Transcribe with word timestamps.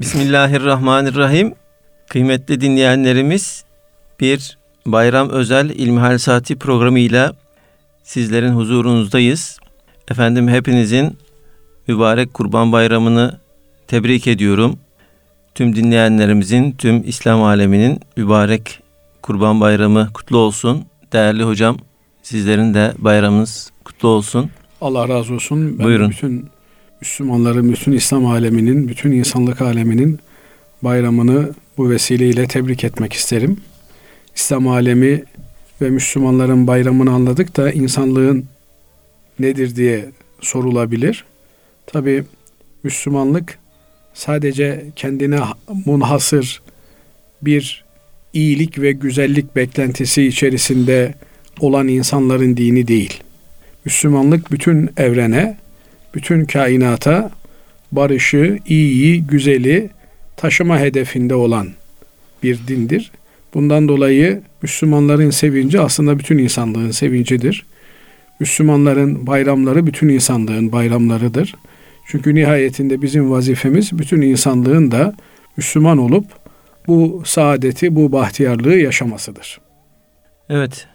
Bismillahirrahmanirrahim. 0.00 1.54
Kıymetli 2.08 2.60
dinleyenlerimiz 2.60 3.64
bir 4.20 4.58
bayram 4.86 5.30
özel 5.30 5.70
İlmihal 5.70 6.18
Saati 6.18 6.56
programıyla 6.56 7.34
sizlerin 8.02 8.52
huzurunuzdayız. 8.52 9.58
Efendim 10.10 10.48
hepinizin 10.48 11.18
mübarek 11.88 12.34
Kurban 12.34 12.72
Bayramı'nı 12.72 13.38
tebrik 13.86 14.26
ediyorum. 14.26 14.78
Tüm 15.54 15.76
dinleyenlerimizin, 15.76 16.72
tüm 16.72 17.08
İslam 17.08 17.42
aleminin 17.42 18.00
mübarek 18.16 18.80
Kurban 19.22 19.60
Bayramı 19.60 20.12
kutlu 20.12 20.38
olsun. 20.38 20.84
Değerli 21.12 21.42
hocam, 21.42 21.76
sizlerin 22.22 22.74
de 22.74 22.92
bayramınız 22.98 23.70
kutlu 23.84 24.08
olsun. 24.08 24.50
Allah 24.80 25.08
razı 25.08 25.34
olsun. 25.34 25.78
Ben 25.78 25.86
Buyurun. 25.86 26.10
bütün 26.10 26.50
Müslümanların, 27.00 27.72
bütün 27.72 27.92
İslam 27.92 28.26
aleminin, 28.26 28.88
bütün 28.88 29.12
insanlık 29.12 29.62
aleminin 29.62 30.18
bayramını 30.82 31.50
bu 31.78 31.90
vesileyle 31.90 32.46
tebrik 32.46 32.84
etmek 32.84 33.12
isterim. 33.12 33.56
İslam 34.36 34.68
alemi 34.68 35.24
ve 35.80 35.90
Müslümanların 35.90 36.66
bayramını 36.66 37.10
anladık 37.10 37.56
da 37.56 37.72
insanlığın 37.72 38.44
nedir 39.38 39.76
diye 39.76 40.04
sorulabilir. 40.40 41.24
Tabi 41.86 42.24
Müslümanlık 42.82 43.58
sadece 44.14 44.84
kendine 44.96 45.40
munhasır 45.86 46.62
bir 47.42 47.84
iyilik 48.32 48.78
ve 48.78 48.92
güzellik 48.92 49.56
beklentisi 49.56 50.22
içerisinde 50.22 51.14
olan 51.60 51.88
insanların 51.88 52.56
dini 52.56 52.88
değil. 52.88 53.22
Müslümanlık 53.84 54.52
bütün 54.52 54.90
evrene, 54.96 55.56
bütün 56.16 56.44
kainata 56.44 57.30
barışı, 57.92 58.58
iyiyi, 58.66 59.26
güzeli 59.26 59.90
taşıma 60.36 60.78
hedefinde 60.78 61.34
olan 61.34 61.68
bir 62.42 62.58
dindir. 62.68 63.10
Bundan 63.54 63.88
dolayı 63.88 64.42
Müslümanların 64.62 65.30
sevinci 65.30 65.80
aslında 65.80 66.18
bütün 66.18 66.38
insanlığın 66.38 66.90
sevincidir. 66.90 67.66
Müslümanların 68.40 69.26
bayramları 69.26 69.86
bütün 69.86 70.08
insanlığın 70.08 70.72
bayramlarıdır. 70.72 71.54
Çünkü 72.06 72.34
nihayetinde 72.34 73.02
bizim 73.02 73.30
vazifemiz 73.30 73.98
bütün 73.98 74.22
insanlığın 74.22 74.90
da 74.90 75.14
Müslüman 75.56 75.98
olup 75.98 76.24
bu 76.86 77.22
saadeti, 77.24 77.96
bu 77.96 78.12
bahtiyarlığı 78.12 78.76
yaşamasıdır. 78.76 79.60
Evet. 80.48 80.86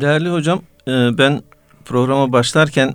Değerli 0.00 0.28
hocam, 0.28 0.62
e, 0.88 0.90
ben 1.18 1.42
programa 1.84 2.32
başlarken 2.32 2.94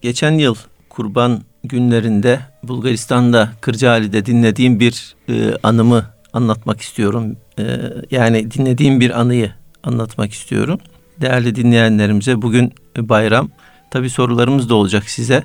geçen 0.00 0.32
yıl 0.32 0.54
kurban 0.90 1.42
günlerinde 1.64 2.40
Bulgaristan'da 2.62 3.52
Kırcaali'de 3.60 4.26
dinlediğim 4.26 4.80
bir 4.80 5.16
e, 5.28 5.54
anımı 5.62 6.06
anlatmak 6.32 6.80
istiyorum. 6.80 7.36
E, 7.58 7.64
yani 8.10 8.50
dinlediğim 8.50 9.00
bir 9.00 9.20
anıyı 9.20 9.52
anlatmak 9.82 10.32
istiyorum. 10.32 10.80
Değerli 11.20 11.54
dinleyenlerimize 11.54 12.42
bugün 12.42 12.72
bayram. 12.98 13.50
Tabi 13.90 14.10
sorularımız 14.10 14.68
da 14.68 14.74
olacak 14.74 15.10
size. 15.10 15.42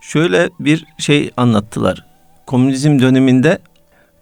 Şöyle 0.00 0.50
bir 0.60 0.84
şey 0.98 1.30
anlattılar. 1.36 2.04
Komünizm 2.46 2.98
döneminde 2.98 3.58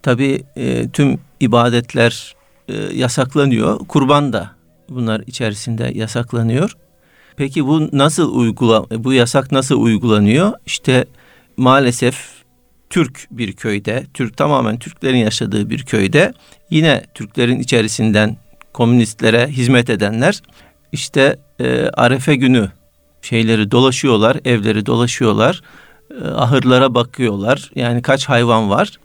tabi 0.03 0.43
e, 0.57 0.89
tüm 0.89 1.19
ibadetler 1.41 2.35
e, 2.69 2.75
yasaklanıyor. 2.75 3.79
Kurban 3.79 4.33
da 4.33 4.51
bunlar 4.89 5.23
içerisinde 5.27 5.91
yasaklanıyor. 5.95 6.77
Peki 7.37 7.67
bu 7.67 7.89
nasıl 7.93 8.35
uygula 8.35 8.87
bu 9.05 9.13
yasak 9.13 9.53
nasıl 9.53 9.81
uygulanıyor? 9.81 10.53
İşte 10.67 11.07
maalesef 11.57 12.29
Türk 12.91 13.29
bir 13.31 13.53
köyde, 13.53 14.07
Türk 14.15 14.37
tamamen 14.37 14.79
Türklerin 14.79 15.17
yaşadığı 15.17 15.71
bir 15.71 15.83
köyde 15.83 16.33
yine 16.71 17.05
Türklerin 17.15 17.61
içerisinden 17.61 18.37
komünistlere 18.73 19.47
hizmet 19.49 19.91
edenler 19.91 20.43
işte 20.93 21.37
e, 21.61 21.89
Arefe 21.89 22.35
günü 22.35 22.71
şeyleri 23.23 23.71
dolaşıyorlar, 23.71 24.37
evleri 24.45 24.87
dolaşıyorlar, 24.87 25.63
e, 26.11 26.25
ahırlara 26.25 26.95
bakıyorlar. 26.95 27.71
Yani 27.75 28.03
kaç 28.03 28.29
hayvan 28.29 28.71
var? 28.71 28.99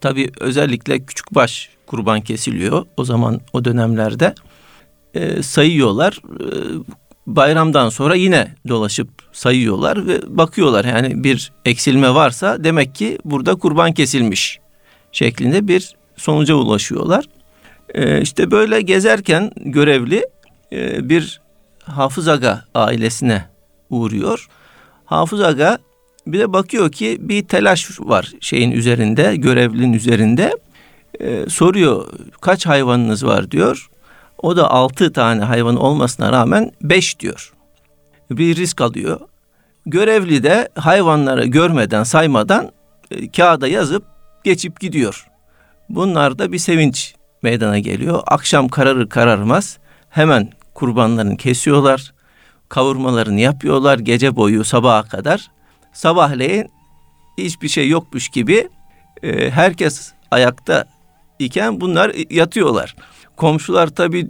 Tabii 0.00 0.30
özellikle 0.40 1.04
küçük 1.04 1.34
baş 1.34 1.68
kurban 1.86 2.20
kesiliyor 2.20 2.86
o 2.96 3.04
zaman 3.04 3.40
o 3.52 3.64
dönemlerde. 3.64 4.34
E, 5.14 5.42
sayıyorlar. 5.42 6.20
E, 6.40 6.46
bayramdan 7.26 7.88
sonra 7.88 8.14
yine 8.14 8.54
dolaşıp 8.68 9.08
sayıyorlar 9.32 10.06
ve 10.06 10.20
bakıyorlar. 10.26 10.84
Yani 10.84 11.24
bir 11.24 11.52
eksilme 11.64 12.14
varsa 12.14 12.64
demek 12.64 12.94
ki 12.94 13.18
burada 13.24 13.54
kurban 13.54 13.92
kesilmiş 13.92 14.58
şeklinde 15.12 15.68
bir 15.68 15.94
sonuca 16.16 16.54
ulaşıyorlar. 16.54 17.24
Ee, 17.94 18.20
işte 18.20 18.50
böyle 18.50 18.80
gezerken 18.80 19.50
görevli 19.56 20.26
e, 20.72 21.08
bir 21.08 21.40
Hafız 21.84 22.28
Aga 22.28 22.64
ailesine 22.74 23.44
uğruyor. 23.90 24.48
Hafız 25.04 25.40
Aga 25.40 25.78
bir 26.26 26.38
de 26.38 26.52
bakıyor 26.52 26.92
ki 26.92 27.16
bir 27.20 27.44
telaş 27.44 28.00
var 28.00 28.32
şeyin 28.40 28.70
üzerinde, 28.70 29.36
görevlinin 29.36 29.92
üzerinde. 29.92 30.56
Ee, 31.20 31.44
soruyor 31.48 32.06
kaç 32.40 32.66
hayvanınız 32.66 33.26
var 33.26 33.50
diyor. 33.50 33.90
O 34.42 34.56
da 34.56 34.70
altı 34.70 35.12
tane 35.12 35.44
hayvan 35.44 35.76
olmasına 35.76 36.32
rağmen 36.32 36.72
beş 36.82 37.20
diyor. 37.20 37.52
Bir 38.30 38.56
risk 38.56 38.80
alıyor. 38.80 39.20
Görevli 39.86 40.42
de 40.42 40.68
hayvanları 40.74 41.46
görmeden, 41.46 42.02
saymadan 42.02 42.72
e, 43.10 43.30
kağıda 43.30 43.68
yazıp 43.68 44.04
geçip 44.44 44.80
gidiyor. 44.80 45.26
Bunlarda 45.88 46.52
bir 46.52 46.58
sevinç 46.58 47.14
meydana 47.42 47.78
geliyor. 47.78 48.22
Akşam 48.26 48.68
kararır 48.68 49.08
kararmaz 49.08 49.78
hemen 50.10 50.52
kurbanlarını 50.74 51.36
kesiyorlar. 51.36 52.12
Kavurmalarını 52.68 53.40
yapıyorlar 53.40 53.98
gece 53.98 54.36
boyu 54.36 54.64
sabaha 54.64 55.02
kadar. 55.02 55.50
Sabahleyin 55.92 56.70
hiçbir 57.38 57.68
şey 57.68 57.88
yokmuş 57.88 58.28
gibi 58.28 58.68
e, 59.22 59.50
herkes 59.50 60.12
ayakta 60.30 60.84
iken 61.38 61.80
bunlar 61.80 62.12
yatıyorlar. 62.30 62.96
Komşular 63.40 63.86
tabii 63.88 64.28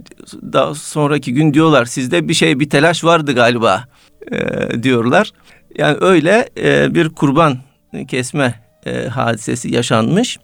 daha 0.53 0.75
sonraki 0.75 1.33
gün 1.33 1.53
diyorlar 1.53 1.85
sizde 1.85 2.27
bir 2.27 2.33
şey 2.33 2.59
bir 2.59 2.69
telaş 2.69 3.03
vardı 3.03 3.33
galiba 3.33 3.83
e, 4.31 4.83
diyorlar. 4.83 5.31
Yani 5.77 5.97
öyle 6.01 6.49
e, 6.57 6.95
bir 6.95 7.09
kurban 7.09 7.57
kesme 8.07 8.63
e, 8.85 9.07
hadisesi 9.07 9.73
yaşanmış. 9.73 10.39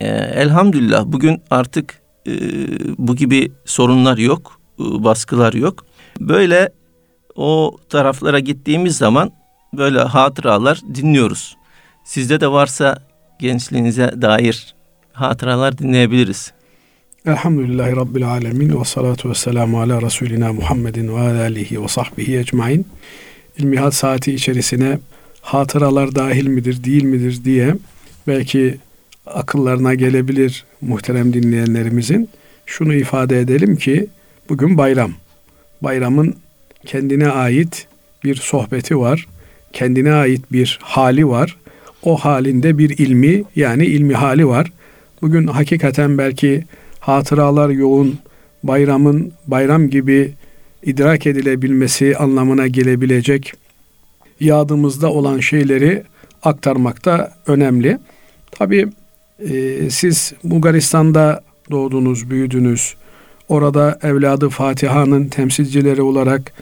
E, 0.00 0.08
elhamdülillah 0.08 1.04
bugün 1.06 1.42
artık 1.50 2.02
e, 2.26 2.32
bu 2.98 3.16
gibi 3.16 3.52
sorunlar 3.64 4.18
yok, 4.18 4.60
e, 4.80 4.82
baskılar 5.04 5.52
yok. 5.52 5.86
Böyle 6.20 6.72
o 7.36 7.76
taraflara 7.88 8.38
gittiğimiz 8.38 8.96
zaman 8.96 9.32
böyle 9.72 9.98
hatıralar 9.98 10.80
dinliyoruz. 10.94 11.56
Sizde 12.04 12.40
de 12.40 12.48
varsa 12.52 12.98
gençliğinize 13.40 14.22
dair 14.22 14.74
hatıralar 15.12 15.78
dinleyebiliriz. 15.78 16.57
Elhamdülillahi 17.28 17.96
Rabbil 17.96 18.28
Alemin 18.28 18.80
ve 18.80 18.84
salatu 18.84 19.30
ve 19.30 19.34
selamu 19.34 19.80
ala 19.80 20.02
Resulina 20.02 20.52
Muhammedin 20.52 21.08
ve 21.08 21.20
ala 21.20 21.40
alihi 21.40 21.82
ve 21.82 21.88
sahbihi 21.88 22.38
ecmain. 22.38 22.86
İlmihal 23.58 23.90
saati 23.90 24.34
içerisine 24.34 24.98
hatıralar 25.40 26.14
dahil 26.14 26.46
midir 26.46 26.84
değil 26.84 27.02
midir 27.04 27.44
diye 27.44 27.74
belki 28.26 28.76
akıllarına 29.26 29.94
gelebilir 29.94 30.64
muhterem 30.80 31.32
dinleyenlerimizin. 31.32 32.28
Şunu 32.66 32.94
ifade 32.94 33.40
edelim 33.40 33.76
ki 33.76 34.06
bugün 34.48 34.78
bayram. 34.78 35.12
Bayramın 35.82 36.34
kendine 36.86 37.28
ait 37.28 37.86
bir 38.24 38.34
sohbeti 38.34 38.98
var. 38.98 39.26
Kendine 39.72 40.12
ait 40.12 40.52
bir 40.52 40.78
hali 40.82 41.28
var. 41.28 41.56
O 42.02 42.16
halinde 42.16 42.78
bir 42.78 42.98
ilmi 42.98 43.44
yani 43.56 43.86
ilmi 43.86 44.14
hali 44.14 44.46
var. 44.46 44.72
Bugün 45.22 45.46
hakikaten 45.46 46.18
belki 46.18 46.64
hatıralar 47.08 47.68
yoğun, 47.68 48.18
bayramın 48.62 49.32
bayram 49.46 49.90
gibi 49.90 50.32
idrak 50.82 51.26
edilebilmesi 51.26 52.16
anlamına 52.16 52.66
gelebilecek 52.66 53.52
yadımızda 54.40 55.12
olan 55.12 55.40
şeyleri 55.40 56.02
aktarmakta 56.42 57.34
önemli. 57.46 57.98
Tabi 58.50 58.88
e, 59.48 59.90
siz 59.90 60.32
Bulgaristan'da 60.44 61.42
doğdunuz, 61.70 62.30
büyüdünüz. 62.30 62.94
Orada 63.48 63.98
evladı 64.02 64.48
Fatiha'nın 64.48 65.28
temsilcileri 65.28 66.02
olarak 66.02 66.52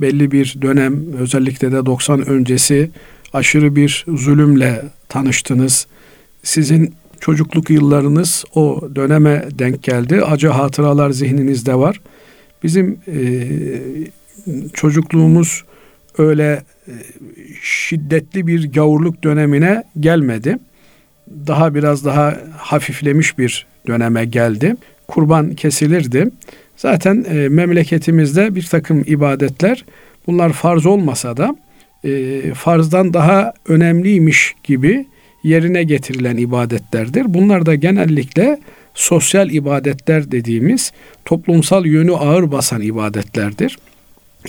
belli 0.00 0.30
bir 0.30 0.56
dönem 0.62 1.12
özellikle 1.12 1.72
de 1.72 1.86
90 1.86 2.28
öncesi 2.28 2.90
aşırı 3.32 3.76
bir 3.76 4.04
zulümle 4.08 4.84
tanıştınız. 5.08 5.86
Sizin 6.42 6.94
çocukluk 7.20 7.70
yıllarınız 7.70 8.44
o 8.54 8.88
döneme 8.94 9.44
denk 9.58 9.82
geldi. 9.82 10.22
Acı 10.22 10.48
hatıralar 10.48 11.10
zihninizde 11.10 11.74
var. 11.74 12.00
Bizim 12.62 12.98
e, 13.08 13.18
çocukluğumuz 14.74 15.64
öyle 16.18 16.62
e, 16.88 16.92
şiddetli 17.62 18.46
bir 18.46 18.72
gavurluk 18.72 19.24
dönemine 19.24 19.84
gelmedi. 20.00 20.58
daha 21.46 21.74
biraz 21.74 22.04
daha 22.04 22.36
hafiflemiş 22.56 23.38
bir 23.38 23.66
döneme 23.86 24.24
geldi. 24.24 24.76
Kurban 25.08 25.54
kesilirdi. 25.54 26.30
Zaten 26.76 27.24
e, 27.28 27.48
memleketimizde 27.48 28.54
bir 28.54 28.62
takım 28.62 29.04
ibadetler 29.06 29.84
bunlar 30.26 30.52
farz 30.52 30.86
olmasa 30.86 31.36
da 31.36 31.56
e, 32.04 32.54
farzdan 32.54 33.14
daha 33.14 33.52
önemliymiş 33.68 34.54
gibi 34.64 35.06
yerine 35.42 35.84
getirilen 35.84 36.36
ibadetlerdir. 36.36 37.34
Bunlar 37.34 37.66
da 37.66 37.74
genellikle 37.74 38.60
sosyal 38.94 39.50
ibadetler 39.50 40.30
dediğimiz 40.30 40.92
toplumsal 41.24 41.86
yönü 41.86 42.12
ağır 42.12 42.52
basan 42.52 42.80
ibadetlerdir. 42.80 43.78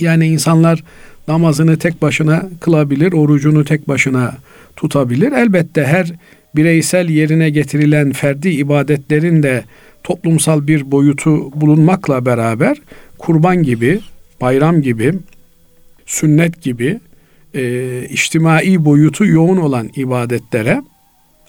Yani 0.00 0.26
insanlar 0.26 0.84
namazını 1.28 1.78
tek 1.78 2.02
başına 2.02 2.48
kılabilir, 2.60 3.12
orucunu 3.12 3.64
tek 3.64 3.88
başına 3.88 4.34
tutabilir. 4.76 5.32
Elbette 5.32 5.84
her 5.84 6.12
bireysel 6.56 7.08
yerine 7.08 7.50
getirilen 7.50 8.12
ferdi 8.12 8.48
ibadetlerin 8.48 9.42
de 9.42 9.64
toplumsal 10.04 10.66
bir 10.66 10.90
boyutu 10.90 11.60
bulunmakla 11.60 12.26
beraber 12.26 12.76
kurban 13.18 13.62
gibi, 13.62 14.00
bayram 14.40 14.82
gibi, 14.82 15.14
sünnet 16.06 16.62
gibi 16.62 17.00
e, 17.54 18.02
içtimai 18.10 18.84
boyutu 18.84 19.26
yoğun 19.26 19.56
olan 19.56 19.90
ibadetlere 19.96 20.82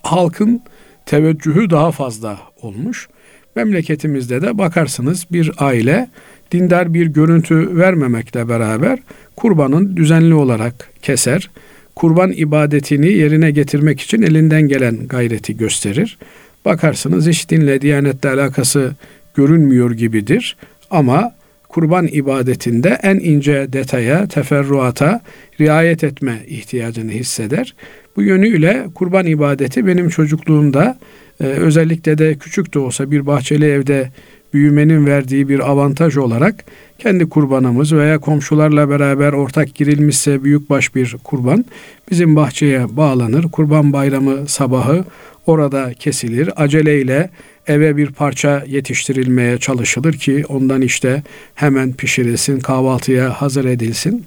halkın 0.04 0.62
teveccühü 1.06 1.70
daha 1.70 1.92
fazla 1.92 2.40
olmuş. 2.62 3.08
Memleketimizde 3.56 4.42
de 4.42 4.58
bakarsınız 4.58 5.28
bir 5.32 5.52
aile 5.58 6.10
dindar 6.52 6.94
bir 6.94 7.06
görüntü 7.06 7.78
vermemekle 7.78 8.50
beraber 8.50 9.00
kurbanın 9.36 9.98
düzenli 9.98 10.34
olarak 10.34 10.90
keser. 11.02 11.50
Kurban 11.96 12.32
ibadetini 12.32 13.08
yerine 13.12 13.52
getirmek 13.52 14.02
için 14.02 14.22
elinden 14.22 14.62
gelen 14.62 15.08
gayreti 15.08 15.58
gösterir. 15.58 16.18
Bakarsınız 16.66 17.28
hiç 17.28 17.50
dinle, 17.50 17.82
diyanetle 17.82 18.30
alakası 18.30 18.96
görünmüyor 19.36 19.92
gibidir. 19.92 20.58
Ama 20.92 21.32
kurban 21.72 22.08
ibadetinde 22.08 23.00
en 23.04 23.16
ince 23.16 23.74
detaya, 23.74 24.28
teferruata 24.28 25.22
riayet 25.60 26.04
etme 26.04 26.40
ihtiyacını 26.48 27.12
hisseder. 27.12 27.76
Bu 28.16 28.22
yönüyle 28.22 28.86
kurban 28.96 29.26
ibadeti 29.26 29.88
benim 29.88 30.10
çocukluğumda 30.10 30.98
e, 31.40 31.44
özellikle 31.44 32.18
de 32.18 32.36
küçük 32.36 32.74
de 32.74 32.80
olsa 32.80 33.12
bir 33.12 33.26
bahçeli 33.26 33.66
evde 33.66 34.10
büyümenin 34.54 35.06
verdiği 35.06 35.50
bir 35.50 35.60
avantaj 35.72 36.18
olarak 36.18 36.66
kendi 37.00 37.30
kurbanımız 37.30 37.94
veya 37.94 38.20
komşularla 38.20 38.90
beraber 38.90 39.34
ortak 39.34 39.76
girilmişse 39.76 40.44
büyükbaş 40.44 40.96
bir 40.96 41.16
kurban 41.24 41.66
bizim 42.12 42.36
bahçeye 42.36 42.98
bağlanır. 42.98 43.44
Kurban 43.52 43.94
bayramı 43.94 44.48
sabahı 44.48 45.06
orada 45.46 45.94
kesilir. 45.94 46.50
Aceleyle 46.56 47.30
eve 47.68 47.98
bir 47.98 48.12
parça 48.12 48.64
yetiştirilmeye 48.68 49.58
çalışılır 49.58 50.14
ki 50.14 50.46
ondan 50.50 50.82
işte 50.82 51.24
hemen 51.56 51.94
pişirilsin, 51.94 52.60
kahvaltıya 52.60 53.42
hazır 53.42 53.66
edilsin. 53.66 54.26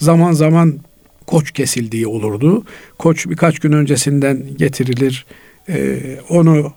Zaman 0.00 0.32
zaman 0.32 0.80
koç 1.26 1.52
kesildiği 1.52 2.06
olurdu. 2.06 2.64
Koç 2.98 3.26
birkaç 3.26 3.58
gün 3.58 3.72
öncesinden 3.72 4.42
getirilir. 4.56 5.26
Ee, 5.68 5.98
onu 6.28 6.72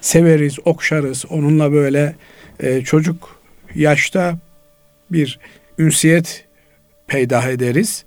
severiz, 0.00 0.58
okşarız. 0.64 1.24
Onunla 1.30 1.72
böyle 1.72 2.14
e, 2.60 2.80
çocuk 2.80 3.40
yaşta 3.74 4.38
bir 5.10 5.38
ünsiyet 5.78 6.44
peydah 7.06 7.48
ederiz. 7.48 8.04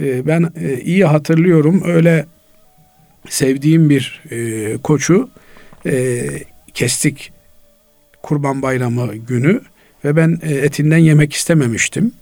E, 0.00 0.26
ben 0.26 0.52
e, 0.60 0.80
iyi 0.80 1.04
hatırlıyorum 1.04 1.82
öyle 1.86 2.26
sevdiğim 3.28 3.90
bir 3.90 4.22
e, 4.30 4.76
koçu 4.78 5.30
e, 5.88 6.28
kestik 6.74 7.32
Kurban 8.22 8.62
Bayramı 8.62 9.14
günü 9.14 9.60
ve 10.04 10.16
ben 10.16 10.38
e, 10.42 10.54
etinden 10.54 10.98
yemek 10.98 11.32
istememiştim. 11.32 12.12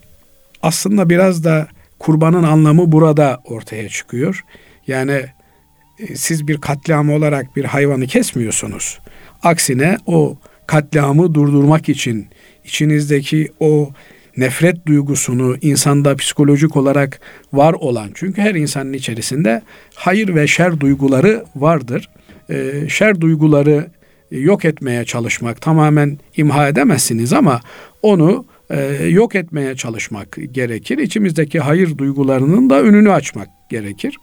Aslında 0.62 1.10
biraz 1.10 1.44
da 1.44 1.68
kurbanın 1.98 2.42
anlamı 2.42 2.92
burada 2.92 3.40
ortaya 3.44 3.88
çıkıyor. 3.88 4.44
Yani 4.86 5.24
e, 5.98 6.16
siz 6.16 6.48
bir 6.48 6.58
katliam 6.58 7.10
olarak 7.10 7.56
bir 7.56 7.64
hayvanı 7.64 8.06
kesmiyorsunuz. 8.06 8.98
Aksine 9.42 9.98
o 10.06 10.36
katliamı 10.66 11.34
durdurmak 11.34 11.88
için 11.88 12.28
içinizdeki 12.64 13.52
o 13.60 13.90
nefret 14.36 14.86
duygusunu 14.86 15.56
insanda 15.60 16.16
psikolojik 16.16 16.76
olarak 16.76 17.20
var 17.52 17.72
olan 17.72 18.10
çünkü 18.14 18.42
her 18.42 18.54
insanın 18.54 18.92
içerisinde 18.92 19.62
hayır 19.94 20.34
ve 20.34 20.46
şer 20.46 20.80
duyguları 20.80 21.44
vardır. 21.56 22.08
Ee, 22.50 22.72
şer 22.88 23.20
duyguları 23.20 23.87
yok 24.31 24.64
etmeye 24.64 25.04
çalışmak 25.04 25.60
tamamen 25.60 26.19
imha 26.37 26.69
edemezsiniz 26.69 27.32
ama 27.32 27.60
onu 28.02 28.44
e, 28.70 29.06
yok 29.08 29.34
etmeye 29.34 29.75
çalışmak 29.75 30.38
gerekir. 30.52 30.98
İçimizdeki 30.98 31.60
hayır 31.60 31.98
duygularının 31.98 32.70
da 32.70 32.82
önünü 32.82 33.12
açmak 33.12 33.48
gerekir 33.70 34.16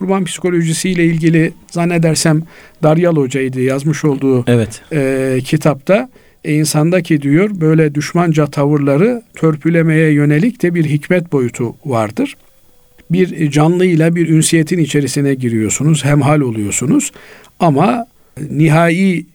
kurban 0.00 0.24
psikolojisiyle 0.24 1.04
ilgili 1.04 1.52
zannedersem 1.70 2.42
Daryal 2.82 3.16
Hoca'ydı 3.16 3.60
yazmış 3.60 4.04
olduğu 4.04 4.44
evet. 4.46 4.82
e, 4.92 5.38
kitapta 5.44 6.08
e, 6.44 6.54
insandaki 6.54 7.22
diyor 7.22 7.50
böyle 7.60 7.94
düşmanca 7.94 8.46
tavırları 8.46 9.22
törpülemeye 9.36 10.12
yönelik 10.12 10.62
de 10.62 10.74
bir 10.74 10.84
hikmet 10.84 11.32
boyutu 11.32 11.74
vardır. 11.84 12.36
Bir 13.10 13.50
canlıyla 13.50 14.14
bir 14.14 14.28
ünsiyetin 14.28 14.78
içerisine 14.78 15.34
giriyorsunuz, 15.34 16.04
hemhal 16.04 16.40
oluyorsunuz. 16.40 17.12
Ama 17.60 18.06
nihai 18.50 19.26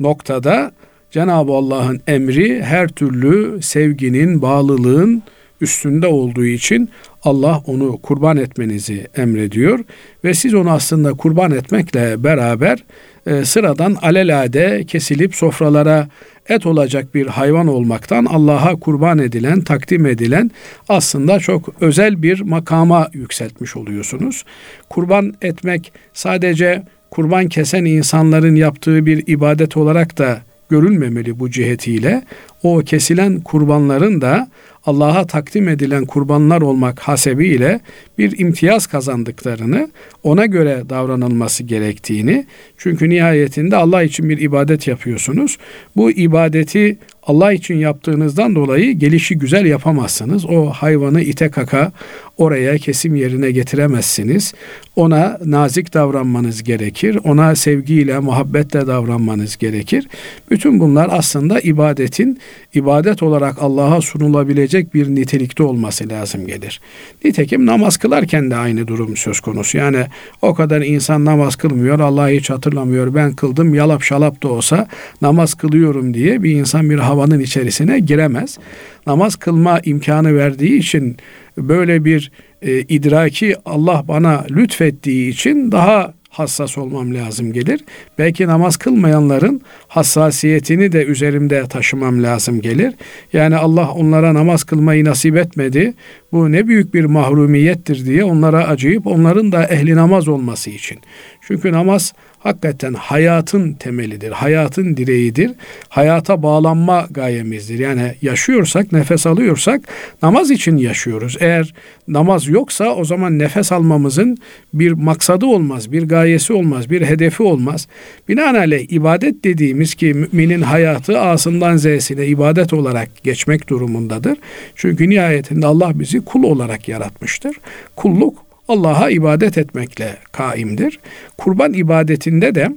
noktada 0.00 0.72
Cenab-ı 1.10 1.52
Allah'ın 1.52 2.00
emri 2.06 2.62
her 2.62 2.88
türlü 2.88 3.62
sevginin, 3.62 4.42
bağlılığın 4.42 5.22
üstünde 5.60 6.06
olduğu 6.06 6.44
için 6.44 6.88
Allah 7.24 7.62
onu 7.66 7.98
kurban 7.98 8.36
etmenizi 8.36 9.06
emrediyor. 9.16 9.78
Ve 10.24 10.34
siz 10.34 10.54
onu 10.54 10.70
aslında 10.70 11.12
kurban 11.12 11.50
etmekle 11.50 12.24
beraber 12.24 12.84
e, 13.26 13.44
sıradan 13.44 13.96
alelade 14.02 14.84
kesilip 14.86 15.34
sofralara 15.34 16.08
et 16.48 16.66
olacak 16.66 17.14
bir 17.14 17.26
hayvan 17.26 17.66
olmaktan 17.66 18.24
Allah'a 18.24 18.76
kurban 18.76 19.18
edilen, 19.18 19.60
takdim 19.60 20.06
edilen 20.06 20.50
aslında 20.88 21.38
çok 21.38 21.68
özel 21.80 22.22
bir 22.22 22.40
makama 22.40 23.08
yükseltmiş 23.12 23.76
oluyorsunuz. 23.76 24.44
Kurban 24.88 25.34
etmek 25.42 25.92
sadece 26.12 26.82
kurban 27.10 27.48
kesen 27.48 27.84
insanların 27.84 28.54
yaptığı 28.54 29.06
bir 29.06 29.24
ibadet 29.26 29.76
olarak 29.76 30.18
da 30.18 30.40
görülmemeli 30.68 31.40
bu 31.40 31.50
cihetiyle. 31.50 32.22
O 32.62 32.78
kesilen 32.78 33.40
kurbanların 33.40 34.20
da 34.20 34.48
Allah'a 34.86 35.26
takdim 35.26 35.68
edilen 35.68 36.04
kurbanlar 36.04 36.62
olmak 36.62 37.00
hasebiyle 37.00 37.80
bir 38.18 38.38
imtiyaz 38.38 38.86
kazandıklarını, 38.86 39.90
ona 40.22 40.46
göre 40.46 40.82
davranılması 40.90 41.62
gerektiğini, 41.64 42.46
çünkü 42.78 43.10
nihayetinde 43.10 43.76
Allah 43.76 44.02
için 44.02 44.28
bir 44.28 44.38
ibadet 44.38 44.88
yapıyorsunuz. 44.88 45.58
Bu 45.96 46.10
ibadeti 46.10 46.98
Allah 47.22 47.52
için 47.52 47.74
yaptığınızdan 47.74 48.54
dolayı 48.54 48.92
gelişi 48.92 49.38
güzel 49.38 49.66
yapamazsınız. 49.66 50.46
O 50.46 50.70
hayvanı 50.70 51.20
ite 51.20 51.50
kaka 51.50 51.92
oraya 52.36 52.78
kesim 52.78 53.14
yerine 53.14 53.50
getiremezsiniz. 53.50 54.54
Ona 54.96 55.38
nazik 55.44 55.94
davranmanız 55.94 56.62
gerekir. 56.62 57.18
Ona 57.24 57.56
sevgiyle, 57.56 58.18
muhabbetle 58.18 58.86
davranmanız 58.86 59.56
gerekir. 59.56 60.08
Bütün 60.50 60.80
bunlar 60.80 61.08
aslında 61.12 61.60
ibadetin 61.60 62.38
ibadet 62.74 63.22
olarak 63.22 63.62
Allah'a 63.62 64.00
sunulabilecek 64.00 64.94
bir 64.94 65.08
nitelikte 65.08 65.62
olması 65.62 66.08
lazım 66.08 66.46
gelir. 66.46 66.80
Nitekim 67.24 67.66
namaz 67.66 67.96
kılarken 67.96 68.50
de 68.50 68.56
aynı 68.56 68.88
durum 68.88 69.16
söz 69.16 69.40
konusu. 69.40 69.78
Yani 69.78 70.06
o 70.42 70.54
kadar 70.54 70.80
insan 70.80 71.24
namaz 71.24 71.56
kılmıyor, 71.56 72.00
Allah'ı 72.00 72.30
hiç 72.30 72.50
hatırlamıyor. 72.50 73.14
Ben 73.14 73.32
kıldım, 73.32 73.74
yalap 73.74 74.02
şalap 74.02 74.42
da 74.42 74.48
olsa 74.48 74.88
namaz 75.22 75.54
kılıyorum 75.54 76.14
diye 76.14 76.42
bir 76.42 76.50
insan 76.50 76.90
bir 76.90 76.98
havanın 77.12 77.40
içerisine 77.40 77.98
giremez. 77.98 78.58
Namaz 79.06 79.36
kılma 79.36 79.80
imkanı 79.84 80.36
verdiği 80.36 80.78
için 80.78 81.16
böyle 81.58 82.04
bir 82.04 82.32
e, 82.62 82.80
idraki 82.80 83.56
Allah 83.64 84.04
bana 84.08 84.44
lütfettiği 84.50 85.30
için 85.30 85.72
daha 85.72 86.14
hassas 86.32 86.78
olmam 86.78 87.14
lazım 87.14 87.52
gelir. 87.52 87.80
Belki 88.18 88.46
namaz 88.46 88.76
kılmayanların 88.76 89.60
hassasiyetini 89.88 90.92
de 90.92 91.04
üzerimde 91.04 91.66
taşımam 91.68 92.22
lazım 92.22 92.60
gelir. 92.60 92.94
Yani 93.32 93.56
Allah 93.56 93.90
onlara 93.90 94.34
namaz 94.34 94.64
kılmayı 94.64 95.04
nasip 95.04 95.36
etmedi. 95.36 95.94
Bu 96.32 96.52
ne 96.52 96.66
büyük 96.66 96.94
bir 96.94 97.04
mahrumiyettir 97.04 98.06
diye 98.06 98.24
onlara 98.24 98.66
acıyıp 98.68 99.06
onların 99.06 99.52
da 99.52 99.64
ehli 99.64 99.96
namaz 99.96 100.28
olması 100.28 100.70
için. 100.70 100.98
Çünkü 101.40 101.72
namaz 101.72 102.12
hakikaten 102.42 102.94
hayatın 102.94 103.72
temelidir, 103.72 104.30
hayatın 104.30 104.96
direğidir, 104.96 105.50
hayata 105.88 106.42
bağlanma 106.42 107.06
gayemizdir. 107.10 107.78
Yani 107.78 108.14
yaşıyorsak, 108.22 108.92
nefes 108.92 109.26
alıyorsak 109.26 109.80
namaz 110.22 110.50
için 110.50 110.76
yaşıyoruz. 110.76 111.36
Eğer 111.40 111.74
namaz 112.08 112.48
yoksa 112.48 112.94
o 112.94 113.04
zaman 113.04 113.38
nefes 113.38 113.72
almamızın 113.72 114.36
bir 114.74 114.92
maksadı 114.92 115.46
olmaz, 115.46 115.92
bir 115.92 116.02
gayesi 116.02 116.52
olmaz, 116.52 116.90
bir 116.90 117.02
hedefi 117.02 117.42
olmaz. 117.42 117.88
Binaenaleyh 118.28 118.92
ibadet 118.92 119.44
dediğimiz 119.44 119.94
ki 119.94 120.14
müminin 120.14 120.62
hayatı 120.62 121.20
A'sından 121.20 121.76
Z'sine 121.76 122.26
ibadet 122.26 122.72
olarak 122.72 123.22
geçmek 123.22 123.68
durumundadır. 123.68 124.38
Çünkü 124.74 125.10
nihayetinde 125.10 125.66
Allah 125.66 125.92
bizi 125.94 126.24
kul 126.24 126.42
olarak 126.42 126.88
yaratmıştır. 126.88 127.56
Kulluk 127.96 128.51
Allah'a 128.72 129.10
ibadet 129.10 129.58
etmekle 129.58 130.16
kaimdir. 130.32 131.00
Kurban 131.38 131.72
ibadetinde 131.72 132.54
de 132.54 132.68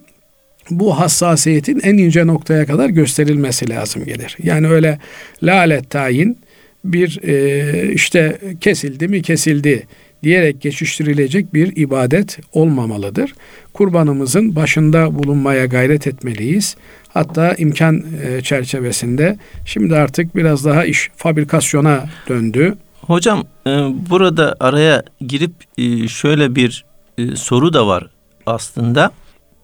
bu 0.70 1.00
hassasiyetin 1.00 1.80
en 1.84 1.98
ince 1.98 2.28
noktaya 2.28 2.66
kadar 2.66 2.90
gösterilmesi 2.90 3.70
lazım 3.70 4.06
gelir. 4.06 4.38
Yani 4.44 4.68
öyle 4.68 5.00
lalet 5.44 5.90
tayin 5.90 6.38
bir 6.86 7.20
e, 7.24 7.94
işte 7.94 8.38
kesildi 8.62 9.08
mi 9.08 9.22
kesildi 9.22 9.88
diyerek 10.24 10.62
geçiştirilecek 10.62 11.54
bir 11.54 11.76
ibadet 11.76 12.40
olmamalıdır. 12.52 13.34
Kurbanımızın 13.74 14.56
başında 14.56 15.16
bulunmaya 15.16 15.66
gayret 15.66 16.08
etmeliyiz. 16.08 16.76
Hatta 17.08 17.56
imkan 17.58 18.04
e, 18.24 18.42
çerçevesinde 18.42 19.38
şimdi 19.66 19.96
artık 19.96 20.36
biraz 20.36 20.66
daha 20.66 20.86
iş 20.86 21.10
fabrikasyona 21.16 22.06
döndü. 22.30 22.76
Hocam 23.08 23.44
e, 23.68 23.92
burada 24.10 24.56
araya 24.60 25.04
girip 25.28 25.54
e, 25.78 26.08
şöyle 26.08 26.56
bir 26.56 26.86
e, 27.18 27.36
soru 27.36 27.74
da 27.74 27.88
var 27.88 28.10
aslında. 28.46 29.12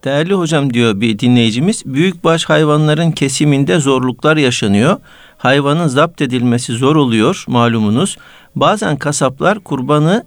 Değerli 0.04 0.34
hocam 0.34 0.74
diyor 0.74 1.00
bir 1.00 1.18
dinleyicimiz, 1.18 1.82
büyükbaş 1.86 2.44
hayvanların 2.44 3.10
kesiminde 3.10 3.80
zorluklar 3.80 4.36
yaşanıyor. 4.36 4.96
Hayvanın 5.38 5.86
zapt 5.86 6.22
edilmesi 6.22 6.72
zor 6.72 6.96
oluyor 6.96 7.44
malumunuz. 7.48 8.16
Bazen 8.56 8.96
kasaplar 8.96 9.60
kurbanı 9.60 10.24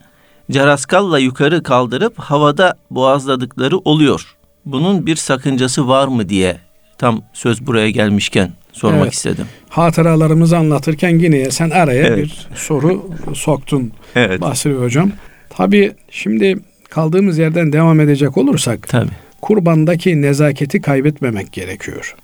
caraskalla 0.51 1.19
yukarı 1.19 1.63
kaldırıp 1.63 2.19
havada 2.19 2.75
boğazladıkları 2.91 3.77
oluyor. 3.77 4.35
Bunun 4.65 5.05
bir 5.05 5.15
sakıncası 5.15 5.87
var 5.87 6.07
mı 6.07 6.29
diye 6.29 6.57
tam 6.97 7.21
söz 7.33 7.67
buraya 7.67 7.89
gelmişken 7.89 8.51
sormak 8.75 9.01
evet. 9.01 9.13
istedim. 9.13 9.45
Hatıralarımızı 9.69 10.57
anlatırken 10.57 11.19
yine 11.19 11.51
sen 11.51 11.69
araya 11.69 12.07
evet. 12.07 12.17
bir 12.17 12.47
soru 12.55 13.09
soktun 13.33 13.91
evet. 14.15 14.41
Basri 14.41 14.73
Hocam. 14.73 15.11
Tabii 15.49 15.91
şimdi 16.09 16.57
kaldığımız 16.89 17.37
yerden 17.37 17.73
devam 17.73 17.99
edecek 17.99 18.37
olursak 18.37 18.87
Tabii. 18.87 19.09
kurbandaki 19.41 20.21
nezaketi 20.21 20.81
kaybetmemek 20.81 21.51
gerekiyor. 21.51 22.15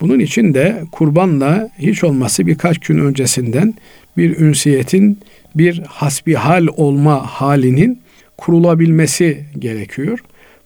Bunun 0.00 0.18
için 0.18 0.54
de 0.54 0.82
kurbanla 0.92 1.68
hiç 1.78 2.04
olması 2.04 2.46
birkaç 2.46 2.78
gün 2.78 2.98
öncesinden 2.98 3.74
bir 4.16 4.38
ünsiyetin, 4.38 5.18
bir 5.54 5.82
hasbihal 5.88 6.66
olma 6.76 7.26
halinin 7.26 8.00
kurulabilmesi 8.38 9.44
gerekiyor. 9.58 10.18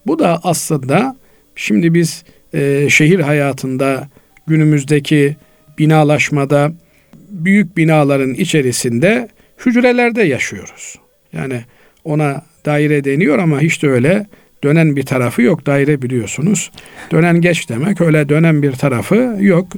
Bu 0.07 0.19
da 0.19 0.41
aslında 0.43 1.17
şimdi 1.57 1.95
biz 1.95 2.25
e, 2.55 2.87
şehir 2.91 3.21
hayatında 3.21 4.09
günümüzdeki 4.49 5.37
binalaşmada 5.79 6.73
büyük 7.31 7.77
binaların 7.77 8.35
içerisinde 8.35 9.29
hücrelerde 9.67 10.23
yaşıyoruz. 10.23 10.99
Yani 11.33 11.61
ona 12.05 12.43
daire 12.65 13.05
deniyor 13.05 13.39
ama 13.39 13.61
hiç 13.61 13.83
de 13.83 13.89
öyle 13.89 14.27
dönen 14.65 14.97
bir 14.97 15.03
tarafı 15.03 15.43
yok. 15.43 15.67
Daire 15.67 16.03
biliyorsunuz. 16.03 16.71
Dönen 17.11 17.41
geç 17.41 17.69
demek. 17.69 18.01
Öyle 18.01 18.29
dönen 18.29 18.63
bir 18.63 18.73
tarafı 18.73 19.37
yok. 19.41 19.73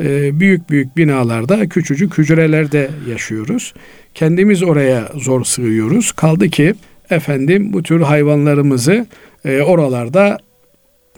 Ee, 0.00 0.40
büyük 0.40 0.70
büyük 0.70 0.96
binalarda 0.96 1.68
küçücük 1.68 2.18
hücrelerde 2.18 2.90
yaşıyoruz. 3.10 3.74
Kendimiz 4.14 4.62
oraya 4.62 5.08
zor 5.14 5.44
sığıyoruz. 5.44 6.12
Kaldı 6.12 6.48
ki 6.48 6.74
efendim 7.10 7.72
bu 7.72 7.82
tür 7.82 8.00
hayvanlarımızı 8.00 9.06
e, 9.44 9.60
oralarda 9.60 10.38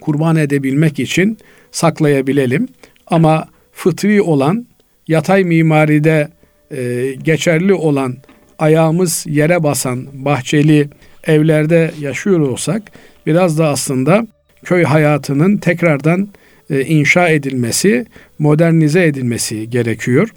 kurban 0.00 0.36
edebilmek 0.36 0.98
için 0.98 1.38
saklayabilelim. 1.70 2.68
Ama 3.10 3.48
fıtri 3.72 4.22
olan, 4.22 4.66
yatay 5.08 5.44
mimaride 5.44 6.28
e, 6.70 7.12
geçerli 7.22 7.74
olan, 7.74 8.16
ayağımız 8.58 9.24
yere 9.28 9.62
basan 9.62 10.06
bahçeli 10.12 10.88
evlerde 11.26 11.90
yaşıyor 12.00 12.40
olsak 12.40 12.82
biraz 13.26 13.58
da 13.58 13.68
aslında 13.68 14.26
köy 14.64 14.84
hayatının 14.84 15.56
tekrardan 15.56 16.28
e, 16.70 16.80
inşa 16.80 17.28
edilmesi, 17.28 18.06
modernize 18.38 19.04
edilmesi 19.04 19.70
gerekiyor. 19.70 20.28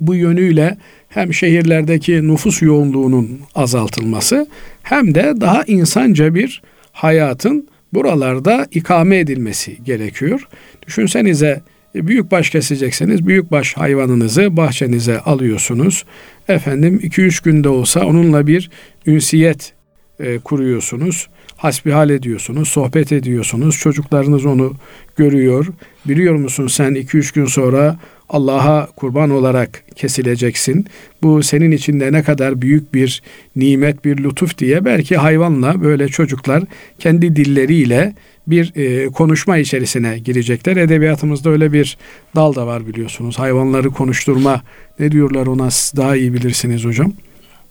Bu 0.00 0.14
yönüyle 0.14 0.76
hem 1.08 1.34
şehirlerdeki 1.34 2.28
nüfus 2.28 2.62
yoğunluğunun 2.62 3.40
azaltılması 3.54 4.46
hem 4.82 5.14
de 5.14 5.34
daha 5.40 5.62
insanca 5.66 6.34
bir 6.34 6.62
hayatın 6.92 7.68
buralarda 7.92 8.66
ikame 8.70 9.18
edilmesi 9.18 9.84
gerekiyor. 9.84 10.48
Düşünsenize 10.86 11.60
e, 11.96 12.06
büyük 12.06 12.30
baş 12.30 12.50
kesecekseniz 12.50 13.26
büyük 13.26 13.50
baş 13.50 13.76
hayvanınızı 13.76 14.56
bahçenize 14.56 15.20
alıyorsunuz. 15.20 16.04
Efendim 16.48 17.00
2-3 17.02 17.44
günde 17.44 17.68
olsa 17.68 18.06
onunla 18.06 18.46
bir 18.46 18.70
ünsiyet 19.06 19.72
e, 20.20 20.38
kuruyorsunuz. 20.38 21.28
Hasbihal 21.56 22.10
ediyorsunuz, 22.10 22.68
sohbet 22.68 23.12
ediyorsunuz. 23.12 23.78
Çocuklarınız 23.78 24.46
onu 24.46 24.74
görüyor. 25.16 25.66
Biliyor 26.06 26.34
musun 26.34 26.66
sen 26.66 26.92
2-3 26.92 27.34
gün 27.34 27.44
sonra 27.44 27.98
Allah'a 28.28 28.86
kurban 28.86 29.30
olarak 29.30 29.84
kesileceksin. 29.94 30.86
Bu 31.22 31.42
senin 31.42 31.70
için 31.70 32.00
de 32.00 32.12
ne 32.12 32.22
kadar 32.22 32.62
büyük 32.62 32.94
bir 32.94 33.22
nimet, 33.56 34.04
bir 34.04 34.24
lütuf 34.24 34.58
diye 34.58 34.84
belki 34.84 35.16
hayvanla 35.16 35.82
böyle 35.82 36.08
çocuklar 36.08 36.62
kendi 36.98 37.36
dilleriyle 37.36 38.14
bir 38.46 38.72
e, 38.76 39.06
konuşma 39.06 39.58
içerisine 39.58 40.18
girecekler. 40.18 40.76
Edebiyatımızda 40.76 41.50
öyle 41.50 41.72
bir 41.72 41.98
dal 42.36 42.54
da 42.54 42.66
var 42.66 42.86
biliyorsunuz. 42.86 43.38
Hayvanları 43.38 43.90
konuşturma 43.90 44.62
ne 44.98 45.12
diyorlar 45.12 45.46
ona 45.46 45.70
siz 45.70 45.96
daha 45.96 46.16
iyi 46.16 46.34
bilirsiniz 46.34 46.84
hocam. 46.84 47.12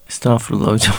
Estağfurullah 0.09 0.71
hocam. 0.71 0.95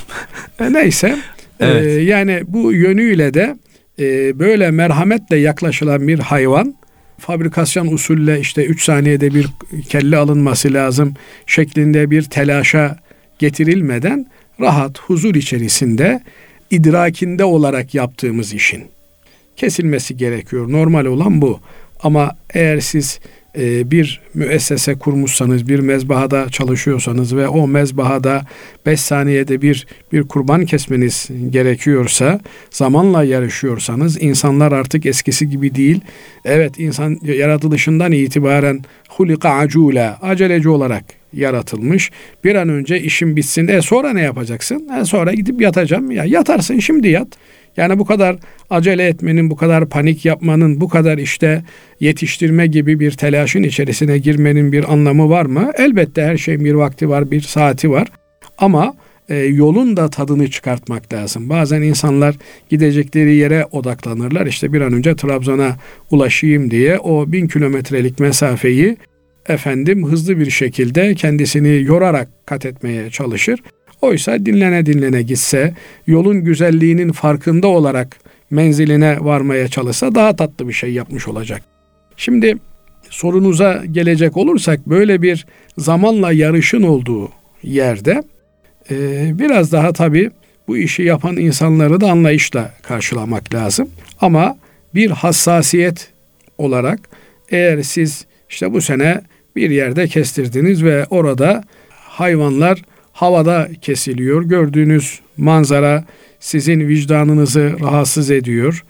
e, 0.61 0.73
neyse 0.73 1.19
evet. 1.61 1.87
e, 1.87 1.91
yani 1.91 2.43
bu 2.47 2.73
yönüyle 2.73 3.35
de 3.35 3.57
e, 3.99 4.39
böyle 4.39 4.71
merhametle 4.71 5.37
yaklaşılan 5.37 6.09
bir 6.09 6.19
hayvan 6.19 6.75
fabrikasyon 7.19 7.87
usulle 7.87 8.41
işte 8.41 8.65
3 8.65 8.83
saniyede 8.83 9.35
bir 9.35 9.49
kelle 9.89 10.17
alınması 10.17 10.73
lazım 10.73 11.15
şeklinde 11.47 12.11
bir 12.11 12.23
telaşa 12.23 12.99
getirilmeden 13.39 14.27
rahat 14.61 14.99
huzur 14.99 15.35
içerisinde 15.35 16.21
idrakinde 16.71 17.45
olarak 17.45 17.95
yaptığımız 17.95 18.55
işin 18.55 18.96
kesilmesi 19.57 20.17
gerekiyor. 20.17 20.73
Normal 20.73 21.05
olan 21.05 21.43
bu. 21.43 21.61
Ama 22.01 22.37
eğer 22.55 22.81
siz 22.81 23.21
e, 23.59 23.91
bir 23.91 24.21
müessese 24.35 24.95
kurmuşsanız, 24.95 25.69
bir 25.69 25.79
mezbahada 25.79 26.49
çalışıyorsanız 26.49 27.37
ve 27.37 27.49
o 27.49 27.69
mezbahada 27.69 28.43
5 28.87 29.01
saniyede 29.01 29.63
bir 29.63 29.87
bir 30.13 30.23
kurban 30.23 30.65
kesmeniz 30.65 31.29
gerekiyorsa, 31.51 32.41
zamanla 32.71 33.25
yarışıyorsanız 33.25 34.23
insanlar 34.23 34.73
artık 34.73 35.07
eskisi 35.07 35.49
gibi 35.49 35.75
değil. 35.75 36.01
Evet 36.45 36.79
insan 36.79 37.19
yaratılışından 37.23 38.13
itibaren 38.13 38.85
hulika 39.09 39.51
acula, 39.51 40.19
aceleci 40.23 40.69
olarak 40.69 41.05
yaratılmış. 41.33 42.11
Bir 42.45 42.55
an 42.55 42.69
önce 42.69 43.01
işim 43.01 43.37
bitsin. 43.37 43.69
E 43.69 43.83
sonra 43.83 44.13
ne 44.13 44.21
yapacaksın? 44.21 44.89
E 45.01 45.05
sonra 45.05 45.33
gidip 45.33 45.61
yatacağım. 45.61 46.11
Ya 46.11 46.25
yatarsın 46.25 46.79
şimdi 46.79 47.09
yat. 47.09 47.29
Yani 47.77 47.99
bu 47.99 48.05
kadar 48.05 48.37
acele 48.71 49.07
etmenin, 49.07 49.51
bu 49.51 49.57
kadar 49.57 49.89
panik 49.89 50.25
yapmanın, 50.25 50.81
bu 50.81 50.89
kadar 50.89 51.19
işte 51.19 51.63
yetiştirme 52.01 52.67
gibi 52.67 53.01
bir 53.01 53.11
telaşın 53.11 53.63
içerisine 53.63 54.19
girmenin 54.19 54.73
bir 54.73 54.93
anlamı 54.93 55.31
var 55.31 55.47
mı? 55.47 55.71
Elbette 55.79 56.23
her 56.23 56.37
şeyin 56.37 56.65
bir 56.65 56.75
vakti 56.75 57.09
var, 57.09 57.31
bir 57.31 57.41
saati 57.41 57.91
var. 57.91 58.09
Ama 58.59 58.95
e, 59.29 59.37
yolun 59.37 59.97
da 59.97 60.11
tadını 60.11 60.51
çıkartmak 60.51 61.13
lazım. 61.13 61.49
Bazen 61.49 61.83
insanlar 61.83 62.37
gidecekleri 62.69 63.35
yere 63.35 63.65
odaklanırlar. 63.71 64.47
İşte 64.47 64.73
bir 64.73 64.81
an 64.81 64.93
önce 64.93 65.17
Trabzon'a 65.17 65.77
ulaşayım 66.11 66.71
diye 66.71 66.99
o 66.99 67.33
bin 67.33 67.49
kilometrelik 67.49 68.21
mesafeyi 68.21 68.97
efendim 69.49 70.07
hızlı 70.07 70.39
bir 70.39 70.51
şekilde 70.51 71.15
kendisini 71.15 71.83
yorarak 71.83 72.29
kat 72.47 72.67
etmeye 72.67 73.11
çalışır. 73.11 73.61
Oysa 74.07 74.47
dinlene 74.47 74.87
dinlene 74.87 75.23
gitse, 75.23 75.75
yolun 76.07 76.45
güzelliğinin 76.45 77.13
farkında 77.13 77.69
olarak 77.69 78.17
menziline 78.51 79.19
varmaya 79.21 79.69
çalışsa 79.69 80.15
daha 80.15 80.37
tatlı 80.37 80.69
bir 80.69 80.73
şey 80.73 80.93
yapmış 80.93 81.29
olacak. 81.29 81.63
Şimdi 82.17 82.57
sorunuza 83.11 83.83
gelecek 83.91 84.37
olursak 84.37 84.87
böyle 84.87 85.23
bir 85.23 85.47
zamanla 85.79 86.33
yarışın 86.33 86.83
olduğu 86.83 87.31
yerde 87.63 88.23
e, 88.91 88.95
biraz 89.39 89.73
daha 89.73 89.93
tabii 89.93 90.31
bu 90.69 90.77
işi 90.77 91.03
yapan 91.03 91.37
insanları 91.37 92.01
da 92.01 92.11
anlayışla 92.11 92.73
karşılamak 92.83 93.55
lazım. 93.55 93.91
Ama 94.21 94.59
bir 94.95 95.11
hassasiyet 95.11 96.11
olarak 96.59 97.01
eğer 97.51 97.83
siz 97.83 98.27
işte 98.51 98.73
bu 98.73 98.81
sene 98.81 99.21
bir 99.57 99.71
yerde 99.71 100.09
kestirdiniz 100.09 100.85
ve 100.85 101.07
orada 101.11 101.65
hayvanlar 101.91 102.83
havada 103.17 103.69
kesiliyor. 103.83 104.43
Gördüğünüz 104.43 105.21
manzara 105.37 106.05
sizin 106.41 106.89
vicdanınızı 106.89 107.77
rahatsız 107.81 108.31
ediyor. 108.31 108.85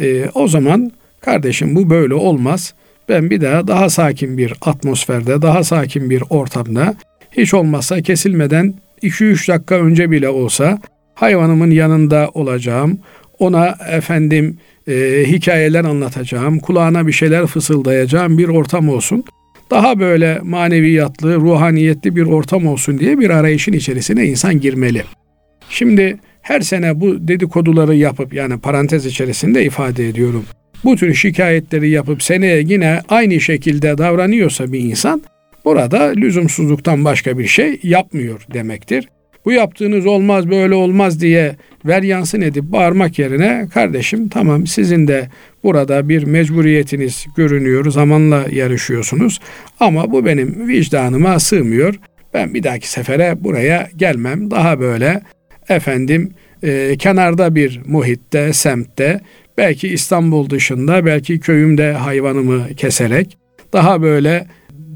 E, 0.00 0.28
o 0.34 0.48
zaman 0.48 0.92
kardeşim 1.20 1.76
bu 1.76 1.90
böyle 1.90 2.14
olmaz. 2.14 2.74
Ben 3.08 3.30
bir 3.30 3.40
daha 3.40 3.66
daha 3.66 3.90
sakin 3.90 4.38
bir 4.38 4.54
atmosferde, 4.60 5.42
daha 5.42 5.64
sakin 5.64 6.10
bir 6.10 6.22
ortamda 6.30 6.94
hiç 7.32 7.54
olmazsa 7.54 8.02
kesilmeden 8.02 8.74
2-3 9.02 9.52
dakika 9.52 9.74
önce 9.74 10.10
bile 10.10 10.28
olsa 10.28 10.78
hayvanımın 11.14 11.70
yanında 11.70 12.30
olacağım. 12.34 12.98
Ona 13.38 13.76
efendim 13.90 14.58
e, 14.88 15.24
hikayeler 15.26 15.84
anlatacağım, 15.84 16.58
kulağına 16.58 17.06
bir 17.06 17.12
şeyler 17.12 17.46
fısıldayacağım 17.46 18.38
bir 18.38 18.48
ortam 18.48 18.88
olsun. 18.88 19.24
Daha 19.70 20.00
böyle 20.00 20.38
maneviyatlı, 20.42 21.34
ruhaniyetli 21.34 22.16
bir 22.16 22.22
ortam 22.22 22.66
olsun 22.66 22.98
diye 22.98 23.18
bir 23.18 23.30
arayışın 23.30 23.72
içerisine 23.72 24.26
insan 24.26 24.60
girmeli. 24.60 25.02
Şimdi 25.70 26.18
her 26.42 26.60
sene 26.60 27.00
bu 27.00 27.28
dedikoduları 27.28 27.94
yapıp 27.94 28.34
yani 28.34 28.60
parantez 28.60 29.06
içerisinde 29.06 29.64
ifade 29.64 30.08
ediyorum. 30.08 30.44
Bu 30.84 30.96
tür 30.96 31.14
şikayetleri 31.14 31.90
yapıp 31.90 32.22
seneye 32.22 32.64
yine 32.66 33.00
aynı 33.08 33.40
şekilde 33.40 33.98
davranıyorsa 33.98 34.72
bir 34.72 34.78
insan 34.78 35.22
burada 35.64 35.98
lüzumsuzluktan 36.02 37.04
başka 37.04 37.38
bir 37.38 37.46
şey 37.46 37.80
yapmıyor 37.82 38.46
demektir. 38.54 39.08
Bu 39.44 39.52
yaptığınız 39.52 40.06
olmaz 40.06 40.50
böyle 40.50 40.74
olmaz 40.74 41.20
diye 41.20 41.56
ver 41.84 42.02
yansın 42.02 42.40
edip 42.40 42.64
bağırmak 42.64 43.18
yerine 43.18 43.68
kardeşim 43.74 44.28
tamam 44.28 44.66
sizin 44.66 45.08
de 45.08 45.28
burada 45.64 46.08
bir 46.08 46.22
mecburiyetiniz 46.24 47.26
görünüyor 47.36 47.90
zamanla 47.90 48.44
yarışıyorsunuz 48.52 49.40
ama 49.80 50.12
bu 50.12 50.26
benim 50.26 50.68
vicdanıma 50.68 51.40
sığmıyor. 51.40 51.94
Ben 52.34 52.54
bir 52.54 52.62
dahaki 52.62 52.90
sefere 52.90 53.44
buraya 53.44 53.88
gelmem 53.96 54.50
daha 54.50 54.80
böyle 54.80 55.22
efendim 55.68 56.32
e, 56.62 56.96
kenarda 56.98 57.54
bir 57.54 57.80
muhitte 57.86 58.52
semtte 58.52 59.20
belki 59.58 59.88
İstanbul 59.88 60.50
dışında 60.50 61.06
belki 61.06 61.40
köyümde 61.40 61.92
hayvanımı 61.92 62.74
keserek 62.76 63.38
daha 63.72 64.02
böyle 64.02 64.46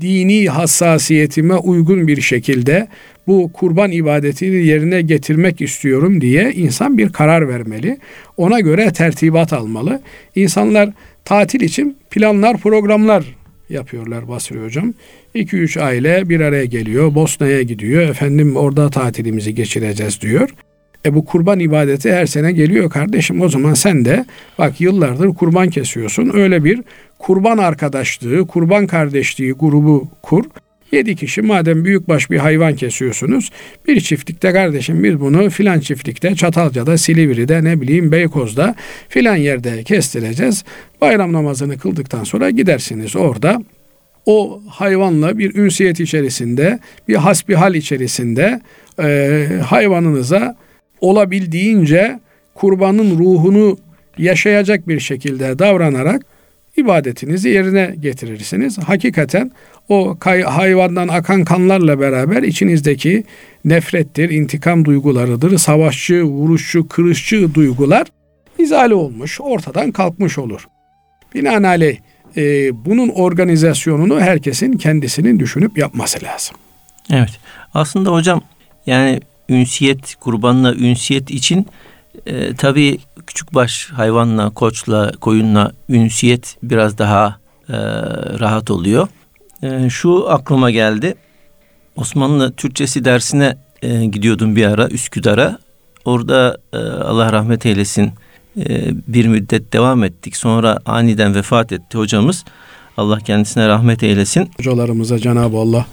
dini 0.00 0.48
hassasiyetime 0.48 1.54
uygun 1.54 2.06
bir 2.06 2.20
şekilde 2.20 2.88
bu 3.26 3.52
kurban 3.52 3.90
ibadetini 3.90 4.66
yerine 4.66 5.02
getirmek 5.02 5.60
istiyorum 5.60 6.20
diye 6.20 6.52
insan 6.52 6.98
bir 6.98 7.08
karar 7.08 7.48
vermeli. 7.48 7.98
Ona 8.36 8.60
göre 8.60 8.92
tertibat 8.92 9.52
almalı. 9.52 10.00
İnsanlar 10.34 10.90
tatil 11.24 11.60
için 11.60 11.96
planlar, 12.10 12.56
programlar 12.56 13.24
yapıyorlar 13.68 14.28
Basri 14.28 14.64
Hocam. 14.64 14.94
2-3 15.34 15.80
aile 15.80 16.28
bir 16.28 16.40
araya 16.40 16.64
geliyor, 16.64 17.14
Bosna'ya 17.14 17.62
gidiyor. 17.62 18.02
Efendim 18.02 18.56
orada 18.56 18.90
tatilimizi 18.90 19.54
geçireceğiz 19.54 20.20
diyor. 20.20 20.50
E 21.06 21.14
bu 21.14 21.24
kurban 21.24 21.60
ibadeti 21.60 22.12
her 22.12 22.26
sene 22.26 22.52
geliyor 22.52 22.90
kardeşim. 22.90 23.40
O 23.40 23.48
zaman 23.48 23.74
sen 23.74 24.04
de 24.04 24.24
bak 24.58 24.80
yıllardır 24.80 25.34
kurban 25.34 25.70
kesiyorsun. 25.70 26.30
Öyle 26.34 26.64
bir 26.64 26.80
kurban 27.18 27.58
arkadaşlığı, 27.58 28.46
kurban 28.46 28.86
kardeşliği 28.86 29.52
grubu 29.52 30.08
kur. 30.22 30.44
Yedi 30.94 31.16
kişi 31.16 31.42
madem 31.42 31.84
büyükbaş 31.84 32.30
bir 32.30 32.38
hayvan 32.38 32.76
kesiyorsunuz. 32.76 33.50
Bir 33.88 34.00
çiftlikte 34.00 34.52
kardeşim 34.52 35.04
biz 35.04 35.20
bunu 35.20 35.50
filan 35.50 35.80
çiftlikte 35.80 36.34
Çatalca'da, 36.34 36.98
Silivri'de 36.98 37.64
ne 37.64 37.80
bileyim 37.80 38.12
Beykoz'da 38.12 38.74
filan 39.08 39.36
yerde 39.36 39.82
kestireceğiz. 39.84 40.64
Bayram 41.00 41.32
namazını 41.32 41.78
kıldıktan 41.78 42.24
sonra 42.24 42.50
gidersiniz 42.50 43.16
orada 43.16 43.62
o 44.26 44.62
hayvanla 44.68 45.38
bir 45.38 45.54
ünsiyet 45.54 46.00
içerisinde, 46.00 46.78
bir 47.08 47.14
hasbihal 47.14 47.74
içerisinde 47.74 48.60
e, 49.02 49.46
hayvanınıza 49.66 50.56
olabildiğince 51.00 52.20
kurbanın 52.54 53.18
ruhunu 53.18 53.78
yaşayacak 54.18 54.88
bir 54.88 55.00
şekilde 55.00 55.58
davranarak 55.58 56.33
ibadetinizi 56.76 57.48
yerine 57.48 57.94
getirirsiniz. 58.00 58.78
Hakikaten 58.78 59.50
o 59.88 60.16
hayvandan 60.46 61.08
akan 61.08 61.44
kanlarla 61.44 62.00
beraber 62.00 62.42
içinizdeki 62.42 63.24
nefrettir, 63.64 64.30
intikam 64.30 64.84
duygularıdır, 64.84 65.58
savaşçı, 65.58 66.22
vuruşçu, 66.22 66.88
kırışçı 66.88 67.54
duygular 67.54 68.06
izale 68.58 68.94
olmuş, 68.94 69.40
ortadan 69.40 69.92
kalkmış 69.92 70.38
olur. 70.38 70.68
Binaenaleyh 71.34 71.96
e, 72.36 72.70
bunun 72.84 73.08
organizasyonunu 73.08 74.20
herkesin 74.20 74.72
kendisinin 74.72 75.40
düşünüp 75.40 75.78
yapması 75.78 76.24
lazım. 76.24 76.56
Evet. 77.10 77.40
Aslında 77.74 78.12
hocam 78.12 78.42
yani 78.86 79.20
ünsiyet, 79.48 80.14
kurbanla 80.14 80.74
ünsiyet 80.74 81.30
için 81.30 81.66
e, 82.26 82.54
tabii 82.54 82.98
küçükbaş 83.26 83.90
hayvanla, 83.90 84.50
koçla, 84.50 85.12
koyunla 85.20 85.72
ünsiyet 85.88 86.56
biraz 86.62 86.98
daha 86.98 87.38
e, 87.68 87.76
rahat 88.40 88.70
oluyor. 88.70 89.08
E, 89.62 89.90
şu 89.90 90.30
aklıma 90.30 90.70
geldi. 90.70 91.14
Osmanlı 91.96 92.52
Türkçesi 92.52 93.04
dersine 93.04 93.56
e, 93.82 94.04
gidiyordum 94.04 94.56
bir 94.56 94.64
ara 94.64 94.88
Üsküdar'a. 94.88 95.58
Orada 96.04 96.58
e, 96.72 96.76
Allah 96.78 97.32
rahmet 97.32 97.66
eylesin 97.66 98.12
e, 98.56 98.90
bir 99.08 99.26
müddet 99.26 99.72
devam 99.72 100.04
ettik. 100.04 100.36
Sonra 100.36 100.78
aniden 100.86 101.34
vefat 101.34 101.72
etti 101.72 101.98
hocamız. 101.98 102.44
Allah 102.96 103.18
kendisine 103.18 103.68
rahmet 103.68 104.02
eylesin. 104.02 104.50
Hocalarımıza 104.56 105.18
Cenab-ı 105.18 105.56
Allah 105.56 105.86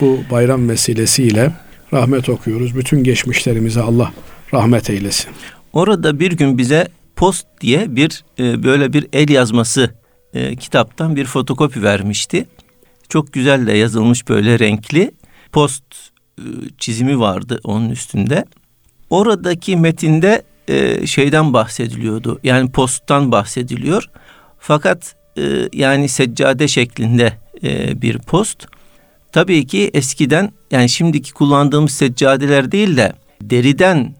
bu 0.00 0.18
bayram 0.30 0.68
vesilesiyle 0.68 1.52
rahmet 1.92 2.28
okuyoruz. 2.28 2.76
Bütün 2.76 3.04
geçmişlerimize 3.04 3.80
Allah 3.80 4.12
rahmet 4.54 4.90
eylesin. 4.90 5.30
Orada 5.76 6.20
bir 6.20 6.32
gün 6.32 6.58
bize 6.58 6.88
post 7.16 7.46
diye 7.60 7.96
bir 7.96 8.24
e, 8.38 8.62
böyle 8.62 8.92
bir 8.92 9.06
el 9.12 9.28
yazması 9.28 9.90
e, 10.34 10.56
kitaptan 10.56 11.16
bir 11.16 11.24
fotokopi 11.24 11.82
vermişti. 11.82 12.46
Çok 13.08 13.32
güzel 13.32 13.66
de 13.66 13.72
yazılmış 13.72 14.28
böyle 14.28 14.58
renkli 14.58 15.10
post 15.52 15.84
e, 16.38 16.42
çizimi 16.78 17.20
vardı 17.20 17.60
onun 17.64 17.90
üstünde. 17.90 18.44
Oradaki 19.10 19.76
metinde 19.76 20.42
e, 20.68 21.06
şeyden 21.06 21.52
bahsediliyordu. 21.52 22.40
Yani 22.42 22.70
posttan 22.70 23.32
bahsediliyor. 23.32 24.10
Fakat 24.58 25.14
e, 25.38 25.68
yani 25.72 26.08
seccade 26.08 26.68
şeklinde 26.68 27.32
e, 27.62 28.02
bir 28.02 28.18
post. 28.18 28.66
Tabii 29.32 29.66
ki 29.66 29.90
eskiden 29.94 30.52
yani 30.70 30.88
şimdiki 30.88 31.32
kullandığımız 31.32 31.92
seccadeler 31.92 32.72
değil 32.72 32.96
de 32.96 33.12
deriden 33.42 34.15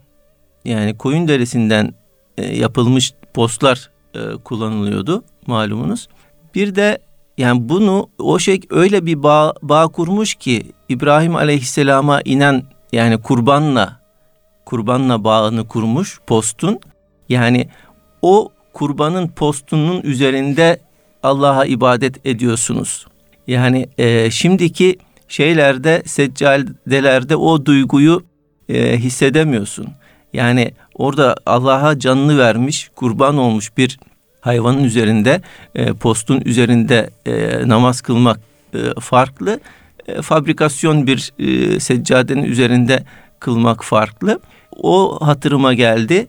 yani 0.66 0.96
koyun 0.96 1.28
derisinden 1.28 1.94
e, 2.38 2.56
yapılmış 2.56 3.12
postlar 3.34 3.90
e, 4.14 4.18
kullanılıyordu 4.44 5.24
malumunuz. 5.46 6.08
Bir 6.54 6.74
de 6.74 6.98
yani 7.38 7.68
bunu 7.68 8.08
o 8.18 8.38
şey 8.38 8.60
öyle 8.70 9.06
bir 9.06 9.22
bağ, 9.22 9.54
bağ 9.62 9.88
kurmuş 9.88 10.34
ki 10.34 10.72
İbrahim 10.88 11.36
Aleyhisselam'a 11.36 12.20
inen 12.24 12.62
yani 12.92 13.22
kurbanla 13.22 14.00
kurbanla 14.64 15.24
bağını 15.24 15.68
kurmuş 15.68 16.20
postun. 16.26 16.80
Yani 17.28 17.68
o 18.22 18.52
kurbanın 18.72 19.28
postunun 19.28 20.02
üzerinde 20.02 20.80
Allah'a 21.22 21.64
ibadet 21.64 22.26
ediyorsunuz. 22.26 23.06
Yani 23.46 23.88
e, 23.98 24.30
şimdiki 24.30 24.98
şeylerde, 25.28 26.02
seccadelerde 26.06 27.36
o 27.36 27.66
duyguyu 27.66 28.24
e, 28.68 28.98
hissedemiyorsun. 28.98 29.88
Yani 30.36 30.72
orada 30.94 31.36
Allah'a 31.46 31.98
canını 31.98 32.38
vermiş, 32.38 32.90
kurban 32.96 33.36
olmuş 33.36 33.76
bir 33.76 33.98
hayvanın 34.40 34.84
üzerinde, 34.84 35.40
e, 35.74 35.92
postun 35.92 36.40
üzerinde 36.44 37.10
e, 37.26 37.68
namaz 37.68 38.00
kılmak 38.00 38.40
e, 38.74 39.00
farklı. 39.00 39.60
E, 40.06 40.22
fabrikasyon 40.22 41.06
bir 41.06 41.32
e, 41.38 41.80
seccadenin 41.80 42.44
üzerinde 42.44 43.04
kılmak 43.40 43.84
farklı. 43.84 44.40
O 44.76 45.18
hatırıma 45.26 45.74
geldi. 45.74 46.26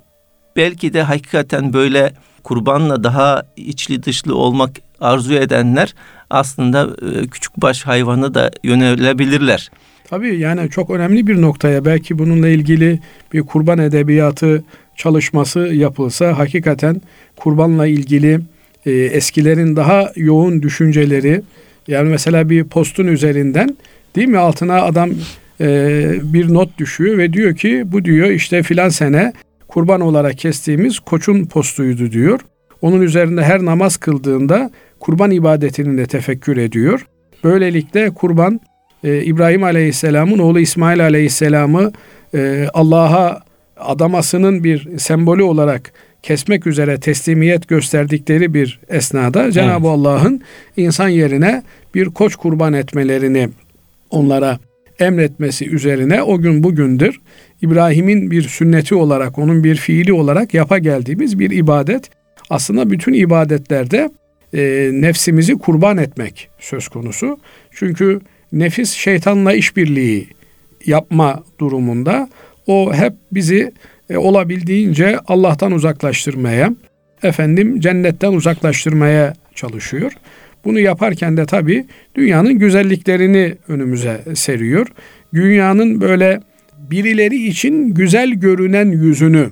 Belki 0.55 0.93
de 0.93 1.03
hakikaten 1.03 1.73
böyle 1.73 2.13
kurbanla 2.43 3.03
daha 3.03 3.43
içli 3.55 4.03
dışlı 4.03 4.35
olmak 4.35 4.71
arzu 5.01 5.33
edenler 5.33 5.95
aslında 6.29 6.89
e, 7.01 7.27
küçük 7.27 7.57
baş 7.57 7.85
hayvanı 7.85 8.33
da 8.33 8.51
yönelebilirler. 8.63 9.71
Tabii 10.09 10.37
yani 10.39 10.69
çok 10.69 10.89
önemli 10.89 11.27
bir 11.27 11.41
noktaya 11.41 11.85
belki 11.85 12.19
bununla 12.19 12.47
ilgili 12.47 12.99
bir 13.33 13.41
kurban 13.41 13.79
edebiyatı 13.79 14.63
çalışması 14.95 15.59
yapılsa 15.59 16.37
hakikaten 16.37 17.01
kurbanla 17.35 17.87
ilgili 17.87 18.39
e, 18.85 18.91
eskilerin 18.91 19.75
daha 19.75 20.11
yoğun 20.15 20.61
düşünceleri 20.61 21.41
yani 21.87 22.09
mesela 22.09 22.49
bir 22.49 22.63
postun 22.63 23.07
üzerinden 23.07 23.77
değil 24.15 24.27
mi 24.27 24.37
altına 24.37 24.81
adam 24.81 25.09
e, 25.61 26.11
bir 26.23 26.53
not 26.53 26.77
düşüyor 26.77 27.17
ve 27.17 27.33
diyor 27.33 27.55
ki 27.55 27.83
bu 27.85 28.05
diyor 28.05 28.29
işte 28.29 28.63
filan 28.63 28.89
sene 28.89 29.33
kurban 29.67 30.01
olarak 30.01 30.37
kestiğimiz 30.37 30.99
koçun 30.99 31.45
postuydu 31.45 32.11
diyor. 32.11 32.39
Onun 32.81 33.01
üzerinde 33.01 33.43
her 33.43 33.65
namaz 33.65 33.97
kıldığında 33.97 34.71
kurban 34.99 35.31
ibadetini 35.31 35.97
de 35.97 36.05
tefekkür 36.05 36.57
ediyor. 36.57 37.05
Böylelikle 37.43 38.09
kurban 38.09 38.59
e, 39.03 39.23
İbrahim 39.23 39.63
Aleyhisselam'ın 39.63 40.39
oğlu 40.39 40.59
İsmail 40.59 41.03
Aleyhisselam'ı 41.03 41.91
e, 42.35 42.67
Allah'a 42.73 43.41
adamasının 43.77 44.63
bir 44.63 44.97
sembolü 44.97 45.43
olarak 45.43 45.91
kesmek 46.23 46.67
üzere 46.67 46.99
teslimiyet 46.99 47.67
gösterdikleri 47.67 48.53
bir 48.53 48.79
esnada 48.89 49.43
evet. 49.43 49.53
Cenab-ı 49.53 49.87
Allah'ın 49.87 50.41
insan 50.77 51.07
yerine 51.07 51.63
bir 51.95 52.05
koç 52.05 52.35
kurban 52.35 52.73
etmelerini 52.73 53.49
onlara 54.09 54.59
emretmesi 54.99 55.69
üzerine 55.69 56.23
o 56.23 56.37
gün 56.37 56.63
bugündür 56.63 57.19
İbrahim'in 57.61 58.31
bir 58.31 58.41
sünneti 58.41 58.95
olarak, 58.95 59.37
onun 59.37 59.63
bir 59.63 59.75
fiili 59.75 60.13
olarak 60.13 60.53
yapa 60.53 60.77
geldiğimiz 60.77 61.39
bir 61.39 61.51
ibadet. 61.51 62.09
Aslında 62.49 62.89
bütün 62.89 63.13
ibadetlerde 63.13 64.09
e, 64.53 64.89
nefsimizi 64.93 65.57
kurban 65.57 65.97
etmek 65.97 66.49
söz 66.59 66.87
konusu. 66.87 67.39
Çünkü 67.71 68.19
nefis 68.51 68.91
şeytanla 68.91 69.53
işbirliği 69.53 70.27
yapma 70.85 71.43
durumunda 71.59 72.29
o 72.67 72.93
hep 72.93 73.13
bizi 73.31 73.71
e, 74.09 74.17
olabildiğince 74.17 75.19
Allah'tan 75.27 75.71
uzaklaştırmaya, 75.71 76.73
efendim 77.23 77.79
cennetten 77.79 78.33
uzaklaştırmaya 78.33 79.33
çalışıyor. 79.55 80.11
Bunu 80.65 80.79
yaparken 80.79 81.37
de 81.37 81.45
tabi 81.45 81.85
dünyanın 82.15 82.53
güzelliklerini 82.53 83.55
önümüze 83.67 84.21
seriyor. 84.35 84.87
Dünyanın 85.33 86.01
böyle 86.01 86.39
birileri 86.77 87.47
için 87.47 87.93
güzel 87.93 88.31
görünen 88.31 88.91
yüzünü. 88.91 89.49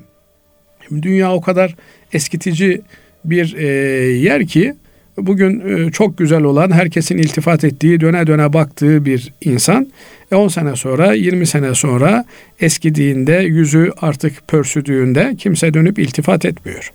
Dünya 1.01 1.34
o 1.34 1.41
kadar 1.41 1.75
eskitici 2.13 2.81
bir 3.25 3.55
e, 3.55 3.67
yer 4.12 4.47
ki 4.47 4.75
bugün 5.17 5.60
e, 5.88 5.91
çok 5.91 6.17
güzel 6.17 6.43
olan, 6.43 6.71
herkesin 6.71 7.17
iltifat 7.17 7.63
ettiği, 7.63 7.99
döne 7.99 8.28
döne 8.28 8.54
baktığı 8.54 9.06
bir 9.06 9.34
insan 9.41 9.91
10 10.34 10.47
e, 10.47 10.49
sene 10.49 10.75
sonra, 10.75 11.13
20 11.13 11.47
sene 11.47 11.75
sonra 11.75 12.25
eskidiğinde, 12.60 13.34
yüzü 13.34 13.91
artık 14.01 14.47
pörsüdüğünde 14.47 15.36
kimse 15.38 15.73
dönüp 15.73 15.99
iltifat 15.99 16.45
etmiyor. 16.45 16.91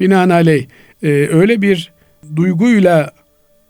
Binaenaleyh 0.00 0.66
e, 1.02 1.08
öyle 1.08 1.62
bir 1.62 1.92
duyguyla 2.36 3.10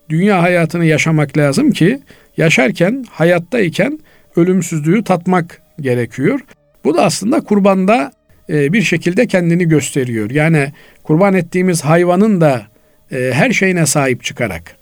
dünya 0.09 0.43
hayatını 0.43 0.85
yaşamak 0.85 1.37
lazım 1.37 1.71
ki 1.71 2.01
yaşarken, 2.37 3.05
hayattayken 3.11 3.99
ölümsüzlüğü 4.37 5.05
tatmak 5.05 5.63
gerekiyor. 5.81 6.41
Bu 6.85 6.95
da 6.95 7.05
aslında 7.05 7.41
kurbanda 7.41 8.13
bir 8.49 8.83
şekilde 8.83 9.27
kendini 9.27 9.69
gösteriyor. 9.69 10.31
Yani 10.31 10.73
kurban 11.03 11.35
ettiğimiz 11.35 11.83
hayvanın 11.83 12.41
da 12.41 12.67
her 13.19 13.51
şeyine 13.51 13.87
sahip 13.87 14.25
çıkarak. 14.25 14.77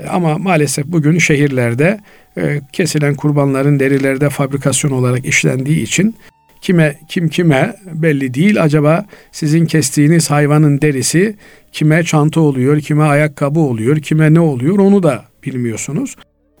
E, 0.00 0.06
ama 0.06 0.38
maalesef 0.38 0.86
bugün 0.86 1.18
şehirlerde 1.18 2.00
e, 2.38 2.60
kesilen 2.72 3.14
kurbanların 3.14 3.80
derilerde 3.80 4.30
fabrikasyon 4.30 4.90
olarak 4.90 5.26
işlendiği 5.26 5.82
için 5.82 6.16
kime 6.60 6.98
kim 7.08 7.28
kime 7.28 7.76
belli 7.92 8.34
değil. 8.34 8.62
Acaba 8.62 9.06
sizin 9.32 9.66
kestiğiniz 9.66 10.30
hayvanın 10.30 10.80
derisi 10.80 11.36
kime 11.72 12.04
çanta 12.04 12.40
oluyor, 12.40 12.80
kime 12.80 13.04
ayakkabı 13.04 13.60
oluyor, 13.60 13.96
kime 13.96 14.34
ne 14.34 14.40
oluyor 14.40 14.78
onu 14.78 15.02
da 15.02 15.24
bilmiyorsunuz. 15.46 16.16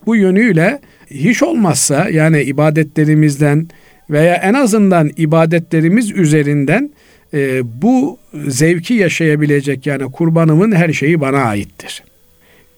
Bu 0.06 0.16
yönüyle 0.16 0.80
hiç 1.10 1.42
olmazsa 1.42 2.08
yani 2.08 2.42
ibadetlerimizden 2.42 3.68
veya 4.10 4.34
en 4.34 4.54
azından 4.54 5.10
ibadetlerimiz 5.16 6.10
üzerinden 6.10 6.90
e, 7.34 7.60
bu 7.82 8.18
zevki 8.46 8.94
yaşayabilecek 8.94 9.86
yani 9.86 10.12
kurbanımın 10.12 10.72
her 10.72 10.92
şeyi 10.92 11.20
bana 11.20 11.38
aittir 11.38 12.02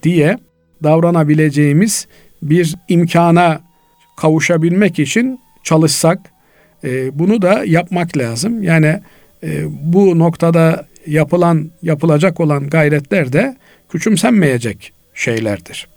diye 0.03 0.38
davranabileceğimiz 0.83 2.07
bir 2.43 2.75
imkana 2.88 3.61
kavuşabilmek 4.17 4.99
için 4.99 5.40
çalışsak 5.62 6.19
e, 6.85 7.19
bunu 7.19 7.43
da 7.43 7.64
yapmak 7.64 8.17
lazım. 8.17 8.62
Yani 8.62 9.01
e, 9.43 9.64
bu 9.69 10.19
noktada 10.19 10.87
yapılan 11.07 11.71
yapılacak 11.83 12.40
olan 12.40 12.69
gayretler 12.69 13.33
de 13.33 13.57
küçümsenmeyecek 13.90 14.93
şeylerdir. 15.14 15.88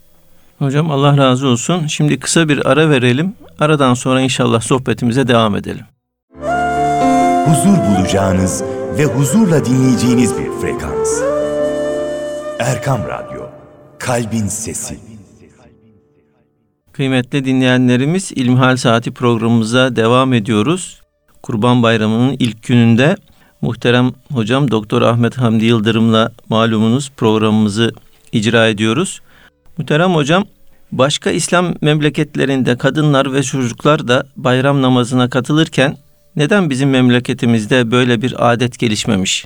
Hocam 0.60 0.91
Allah 0.91 1.17
razı 1.17 1.48
olsun. 1.48 1.88
Şimdi 1.88 2.20
kısa 2.20 2.50
bir 2.50 2.72
ara 2.72 2.89
verelim. 2.89 3.34
Aradan 3.60 3.93
sonra 3.93 4.22
inşallah 4.22 4.62
sohbetimize 4.62 5.28
devam 5.28 5.56
edelim 5.56 5.86
huzur 7.47 7.77
bulacağınız 7.77 8.63
ve 8.97 9.05
huzurla 9.05 9.65
dinleyeceğiniz 9.65 10.38
bir 10.38 10.51
frekans. 10.62 11.21
Erkam 12.60 13.01
Radyo, 13.07 13.41
Kalbin 13.99 14.47
Sesi. 14.47 14.99
Kıymetli 16.93 17.45
dinleyenlerimiz 17.45 18.31
İlmihal 18.36 18.77
Saati 18.77 19.12
programımıza 19.12 19.95
devam 19.95 20.33
ediyoruz. 20.33 21.01
Kurban 21.43 21.83
Bayramı'nın 21.83 22.36
ilk 22.39 22.63
gününde 22.63 23.15
muhterem 23.62 24.12
hocam 24.33 24.71
Doktor 24.71 25.01
Ahmet 25.01 25.38
Hamdi 25.38 25.65
Yıldırım'la 25.65 26.31
malumunuz 26.49 27.12
programımızı 27.17 27.91
icra 28.31 28.67
ediyoruz. 28.67 29.21
Muhterem 29.77 30.15
hocam 30.15 30.45
başka 30.91 31.31
İslam 31.31 31.73
memleketlerinde 31.81 32.77
kadınlar 32.77 33.33
ve 33.33 33.43
çocuklar 33.43 34.07
da 34.07 34.27
bayram 34.38 34.81
namazına 34.81 35.29
katılırken 35.29 35.97
neden 36.38 36.69
bizim 36.69 36.89
memleketimizde 36.89 37.91
böyle 37.91 38.21
bir 38.21 38.52
adet 38.52 38.80
gelişmemiş? 38.80 39.45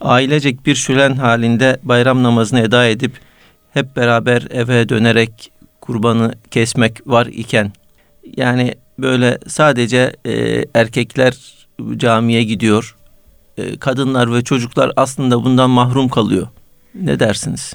Ailecek 0.00 0.66
bir 0.66 0.74
şülen 0.74 1.12
halinde 1.12 1.78
bayram 1.82 2.22
namazını 2.22 2.60
eda 2.60 2.86
edip 2.86 3.12
hep 3.72 3.96
beraber 3.96 4.46
eve 4.50 4.88
dönerek 4.88 5.50
kurbanı 5.80 6.34
kesmek 6.50 7.06
var 7.06 7.26
iken 7.26 7.72
yani 8.36 8.74
böyle 8.98 9.38
sadece 9.46 10.12
e, 10.26 10.64
erkekler 10.74 11.34
camiye 11.96 12.42
gidiyor. 12.42 12.96
E, 13.58 13.76
kadınlar 13.76 14.34
ve 14.34 14.44
çocuklar 14.44 14.92
aslında 14.96 15.44
bundan 15.44 15.70
mahrum 15.70 16.08
kalıyor. 16.08 16.48
Ne 16.94 17.20
dersiniz? 17.20 17.72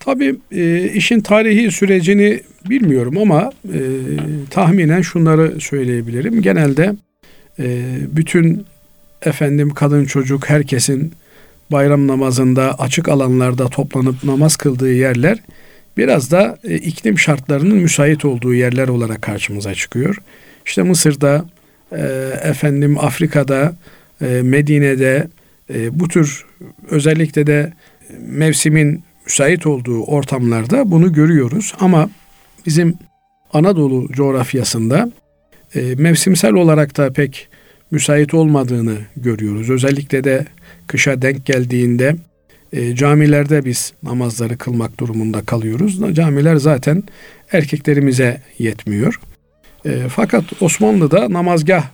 Tabii 0.00 0.36
e, 0.52 0.88
işin 0.92 1.20
tarihi 1.20 1.70
sürecini 1.70 2.40
bilmiyorum 2.70 3.18
ama 3.18 3.50
e, 3.64 3.80
tahminen 4.50 5.02
şunları 5.02 5.60
söyleyebilirim. 5.60 6.42
Genelde 6.42 6.94
e, 7.60 7.98
bütün 8.16 8.66
efendim 9.22 9.70
kadın 9.70 10.04
çocuk 10.04 10.50
herkesin 10.50 11.12
bayram 11.72 12.06
namazında 12.06 12.74
açık 12.78 13.08
alanlarda 13.08 13.68
toplanıp 13.68 14.24
namaz 14.24 14.56
kıldığı 14.56 14.92
yerler 14.92 15.38
biraz 15.96 16.30
da 16.30 16.58
e, 16.64 16.74
iklim 16.74 17.18
şartlarının 17.18 17.76
müsait 17.76 18.24
olduğu 18.24 18.54
yerler 18.54 18.88
olarak 18.88 19.22
karşımıza 19.22 19.74
çıkıyor. 19.74 20.16
İşte 20.66 20.82
Mısır'da, 20.82 21.44
e, 21.92 22.02
efendim 22.42 22.98
Afrika'da, 22.98 23.74
e, 24.20 24.26
Medine'de 24.42 25.28
bu 25.90 26.08
tür 26.08 26.46
özellikle 26.90 27.46
de 27.46 27.72
mevsimin 28.20 29.02
müsait 29.26 29.66
olduğu 29.66 30.02
ortamlarda 30.02 30.90
bunu 30.90 31.12
görüyoruz. 31.12 31.74
Ama 31.80 32.10
bizim 32.66 32.94
Anadolu 33.52 34.12
coğrafyasında 34.12 35.10
mevsimsel 35.74 36.52
olarak 36.52 36.96
da 36.96 37.12
pek 37.12 37.48
müsait 37.90 38.34
olmadığını 38.34 38.96
görüyoruz. 39.16 39.70
Özellikle 39.70 40.24
de 40.24 40.46
kışa 40.86 41.22
denk 41.22 41.46
geldiğinde 41.46 42.16
e, 42.72 42.94
camilerde 42.94 43.64
biz 43.64 43.92
namazları 44.02 44.58
kılmak 44.58 45.00
durumunda 45.00 45.42
kalıyoruz. 45.42 46.14
Camiler 46.14 46.56
zaten 46.56 47.02
erkeklerimize 47.52 48.40
yetmiyor. 48.58 49.20
E, 49.84 50.08
fakat 50.08 50.44
Osmanlı'da 50.62 51.32
namazgah 51.32 51.84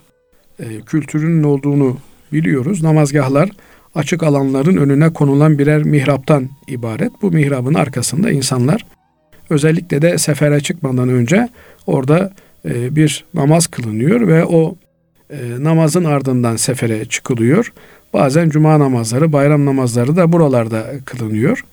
e, 0.59 0.81
kültürünün 0.87 1.43
olduğunu 1.43 1.99
biliyoruz. 2.33 2.83
Namazgahlar 2.83 3.51
açık 3.95 4.23
alanların 4.23 4.77
önüne 4.77 5.13
konulan 5.13 5.59
birer 5.59 5.83
mihraptan 5.83 6.49
ibaret. 6.69 7.13
Bu 7.23 7.31
mihrabın 7.31 7.75
arkasında 7.75 8.31
insanlar 8.31 8.87
özellikle 9.51 10.03
de 10.03 10.19
sefere 10.19 10.61
çıkmadan 10.61 11.09
önce 11.09 11.49
orada 11.87 12.33
e, 12.65 12.97
bir 12.97 13.25
namaz 13.35 13.67
kılınıyor 13.67 14.29
ve 14.29 14.45
o 14.45 14.77
e, 15.31 15.37
namazın 15.59 16.05
ardından 16.05 16.57
sefere 16.57 17.05
çıkılıyor. 17.05 17.73
Bazen 18.13 18.49
cuma 18.49 18.79
namazları, 18.79 19.33
bayram 19.33 19.67
namazları 19.67 20.17
da 20.17 20.33
buralarda 20.33 20.87
kılınıyor. 21.05 21.65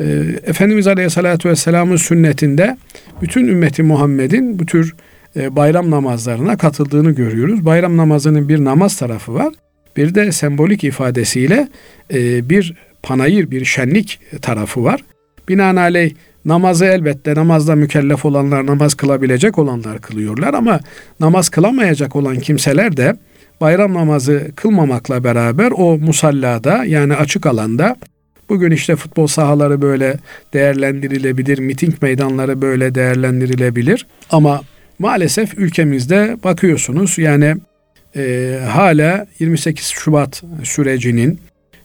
E, 0.00 0.04
Efendimiz 0.46 0.86
Aleyhisselatü 0.86 1.48
Vesselam'ın 1.48 1.96
sünnetinde 1.96 2.76
bütün 3.22 3.48
ümmeti 3.48 3.82
Muhammed'in 3.82 4.58
bu 4.58 4.66
tür 4.66 4.94
bayram 5.36 5.90
namazlarına 5.90 6.56
katıldığını 6.56 7.10
görüyoruz. 7.10 7.64
Bayram 7.64 7.96
namazının 7.96 8.48
bir 8.48 8.64
namaz 8.64 8.96
tarafı 8.96 9.34
var. 9.34 9.54
Bir 9.96 10.14
de 10.14 10.32
sembolik 10.32 10.84
ifadesiyle 10.84 11.68
bir 12.50 12.74
panayır, 13.02 13.50
bir 13.50 13.64
şenlik 13.64 14.20
tarafı 14.42 14.84
var. 14.84 15.04
Binaenaleyh 15.48 16.14
Namazı 16.48 16.84
elbette 16.84 17.34
namazda 17.34 17.74
mükellef 17.74 18.24
olanlar, 18.24 18.66
namaz 18.66 18.94
kılabilecek 18.94 19.58
olanlar 19.58 20.00
kılıyorlar 20.00 20.54
ama 20.54 20.80
namaz 21.20 21.48
kılamayacak 21.48 22.16
olan 22.16 22.36
kimseler 22.36 22.96
de 22.96 23.16
bayram 23.60 23.94
namazı 23.94 24.48
kılmamakla 24.56 25.24
beraber 25.24 25.72
o 25.76 25.98
musallada 25.98 26.84
yani 26.84 27.14
açık 27.14 27.46
alanda 27.46 27.96
Bugün 28.48 28.70
işte 28.70 28.96
futbol 28.96 29.26
sahaları 29.26 29.82
böyle 29.82 30.16
değerlendirilebilir, 30.52 31.58
miting 31.58 32.02
meydanları 32.02 32.62
böyle 32.62 32.94
değerlendirilebilir. 32.94 34.06
Ama 34.30 34.62
maalesef 34.98 35.58
ülkemizde 35.58 36.36
bakıyorsunuz 36.44 37.18
yani 37.18 37.56
e, 38.16 38.54
hala 38.68 39.26
28 39.38 39.86
Şubat 39.86 40.42
sürecinin 40.62 41.40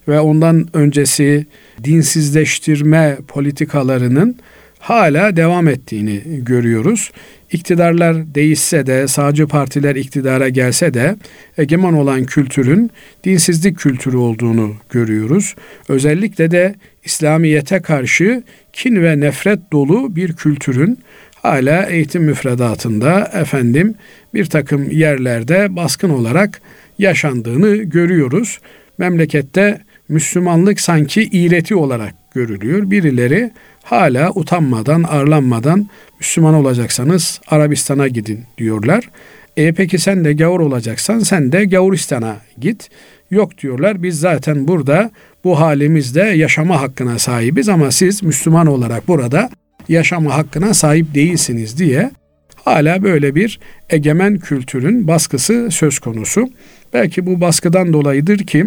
ve 0.08 0.20
ondan 0.20 0.68
öncesi 0.74 1.46
dinsizleştirme 1.84 3.18
politikalarının 3.28 4.38
hala 4.84 5.36
devam 5.36 5.68
ettiğini 5.68 6.22
görüyoruz. 6.26 7.12
İktidarlar 7.52 8.36
değişse 8.36 8.86
de, 8.86 9.08
sağcı 9.08 9.48
partiler 9.48 9.96
iktidara 9.96 10.50
gelse 10.50 10.94
de 10.94 11.16
egemen 11.58 11.94
olan 11.94 12.24
kültürün 12.24 12.92
dinsizlik 13.24 13.78
kültürü 13.78 14.18
olduğunu 14.18 14.76
görüyoruz. 14.90 15.56
Özellikle 15.90 16.52
de 16.52 16.76
İslamiyete 17.04 17.82
karşı 17.82 18.44
kin 18.74 19.04
ve 19.04 19.20
nefret 19.20 19.60
dolu 19.72 20.16
bir 20.16 20.34
kültürün 20.34 21.00
hala 21.36 21.86
eğitim 21.86 22.24
müfredatında 22.24 23.32
efendim 23.34 23.96
bir 24.34 24.46
takım 24.46 24.92
yerlerde 24.92 25.76
baskın 25.76 26.10
olarak 26.10 26.62
yaşandığını 27.00 27.76
görüyoruz. 27.76 28.60
Memlekette 28.98 29.82
Müslümanlık 30.10 30.80
sanki 30.80 31.24
iğreti 31.24 31.76
olarak 31.76 32.23
görülüyor. 32.34 32.92
Birileri 32.92 33.52
hala 33.84 34.32
utanmadan, 34.36 35.04
arlanmadan 35.04 35.88
Müslüman 36.20 36.54
olacaksanız 36.54 37.42
Arabistan'a 37.48 38.08
gidin 38.08 38.44
diyorlar. 38.58 39.10
E 39.58 39.72
peki 39.72 40.00
sen 40.00 40.26
de 40.26 40.34
gavur 40.34 40.60
olacaksan 40.60 41.20
sen 41.20 41.52
de 41.52 41.66
Gavuristan'a 41.66 42.38
git. 42.60 42.90
Yok 43.32 43.58
diyorlar 43.58 44.04
biz 44.04 44.20
zaten 44.20 44.68
burada 44.68 45.12
bu 45.44 45.60
halimizde 45.60 46.22
yaşama 46.22 46.82
hakkına 46.82 47.20
sahibiz 47.20 47.70
ama 47.70 47.92
siz 47.92 48.24
Müslüman 48.24 48.68
olarak 48.68 49.08
burada 49.08 49.50
yaşama 49.90 50.38
hakkına 50.38 50.74
sahip 50.74 51.16
değilsiniz 51.16 51.80
diye 51.80 52.12
hala 52.56 53.04
böyle 53.04 53.36
bir 53.36 53.60
egemen 53.90 54.38
kültürün 54.38 55.08
baskısı 55.08 55.68
söz 55.72 56.00
konusu. 56.00 56.50
Belki 56.94 57.26
bu 57.26 57.42
baskıdan 57.42 57.94
dolayıdır 57.94 58.38
ki 58.38 58.66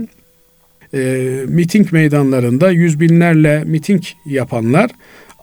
e, 0.96 1.44
miting 1.48 1.92
meydanlarında 1.92 2.70
yüz 2.70 3.00
binlerle 3.00 3.64
miting 3.64 4.02
yapanlar 4.26 4.90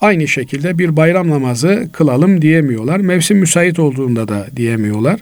aynı 0.02 0.28
şekilde 0.28 0.78
bir 0.78 0.98
bayram 0.98 1.30
namazı 1.30 1.90
kılalım 1.94 2.42
diyemiyorlar. 2.42 3.00
Mevsim 3.00 3.38
müsait 3.38 3.80
olduğunda 3.80 4.28
da 4.28 4.48
diyemiyorlar. 4.56 5.20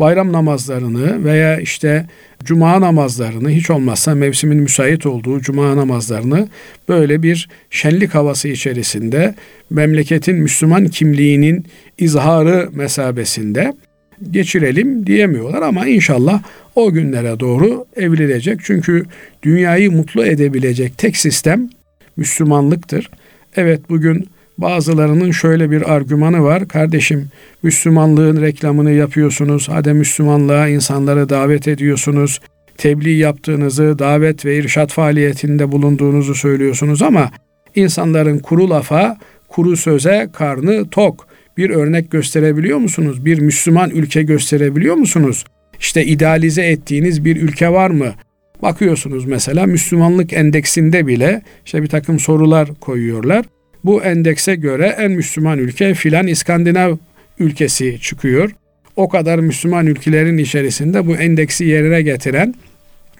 Bayram 0.00 0.32
namazlarını 0.32 1.24
veya 1.24 1.60
işte 1.60 2.06
cuma 2.44 2.80
namazlarını 2.80 3.50
hiç 3.50 3.70
olmazsa 3.70 4.14
mevsimin 4.14 4.58
müsait 4.58 5.06
olduğu 5.06 5.40
cuma 5.40 5.76
namazlarını 5.76 6.48
böyle 6.88 7.22
bir 7.22 7.48
şenlik 7.70 8.14
havası 8.14 8.48
içerisinde 8.48 9.34
memleketin 9.70 10.36
Müslüman 10.36 10.86
kimliğinin 10.86 11.66
izharı 11.98 12.68
mesabesinde 12.72 13.72
geçirelim 14.30 15.06
diyemiyorlar 15.06 15.62
ama 15.62 15.86
inşallah 15.86 16.42
o 16.74 16.92
günlere 16.92 17.40
doğru 17.40 17.86
evrilecek. 17.96 18.60
Çünkü 18.64 19.04
dünyayı 19.42 19.92
mutlu 19.92 20.26
edebilecek 20.26 20.98
tek 20.98 21.16
sistem 21.16 21.70
Müslümanlıktır. 22.16 23.10
Evet 23.56 23.80
bugün 23.90 24.28
bazılarının 24.58 25.30
şöyle 25.30 25.70
bir 25.70 25.92
argümanı 25.94 26.42
var. 26.42 26.68
Kardeşim 26.68 27.28
Müslümanlığın 27.62 28.42
reklamını 28.42 28.90
yapıyorsunuz. 28.90 29.68
Hadi 29.68 29.92
Müslümanlığa 29.92 30.68
insanları 30.68 31.28
davet 31.28 31.68
ediyorsunuz. 31.68 32.40
Tebliğ 32.78 33.16
yaptığınızı, 33.16 33.98
davet 33.98 34.44
ve 34.44 34.56
irşat 34.56 34.92
faaliyetinde 34.92 35.72
bulunduğunuzu 35.72 36.34
söylüyorsunuz 36.34 37.02
ama 37.02 37.30
insanların 37.74 38.38
kuru 38.38 38.70
lafa, 38.70 39.18
kuru 39.48 39.76
söze 39.76 40.28
karnı 40.32 40.90
tok. 40.90 41.26
Bir 41.56 41.70
örnek 41.70 42.10
gösterebiliyor 42.10 42.78
musunuz? 42.78 43.24
Bir 43.24 43.38
Müslüman 43.38 43.90
ülke 43.90 44.22
gösterebiliyor 44.22 44.94
musunuz? 44.94 45.44
İşte 45.84 46.04
idealize 46.04 46.62
ettiğiniz 46.62 47.24
bir 47.24 47.36
ülke 47.36 47.68
var 47.68 47.90
mı? 47.90 48.14
Bakıyorsunuz 48.62 49.24
mesela 49.24 49.66
Müslümanlık 49.66 50.32
endeksinde 50.32 51.06
bile 51.06 51.42
işte 51.64 51.82
bir 51.82 51.88
takım 51.88 52.18
sorular 52.18 52.68
koyuyorlar. 52.80 53.44
Bu 53.84 54.02
endekse 54.02 54.54
göre 54.54 54.94
en 54.98 55.12
Müslüman 55.12 55.58
ülke 55.58 55.94
filan 55.94 56.26
İskandinav 56.26 56.96
ülkesi 57.38 58.00
çıkıyor. 58.00 58.50
O 58.96 59.08
kadar 59.08 59.38
Müslüman 59.38 59.86
ülkelerin 59.86 60.38
içerisinde 60.38 61.06
bu 61.06 61.16
endeksi 61.16 61.64
yerine 61.64 62.02
getiren 62.02 62.54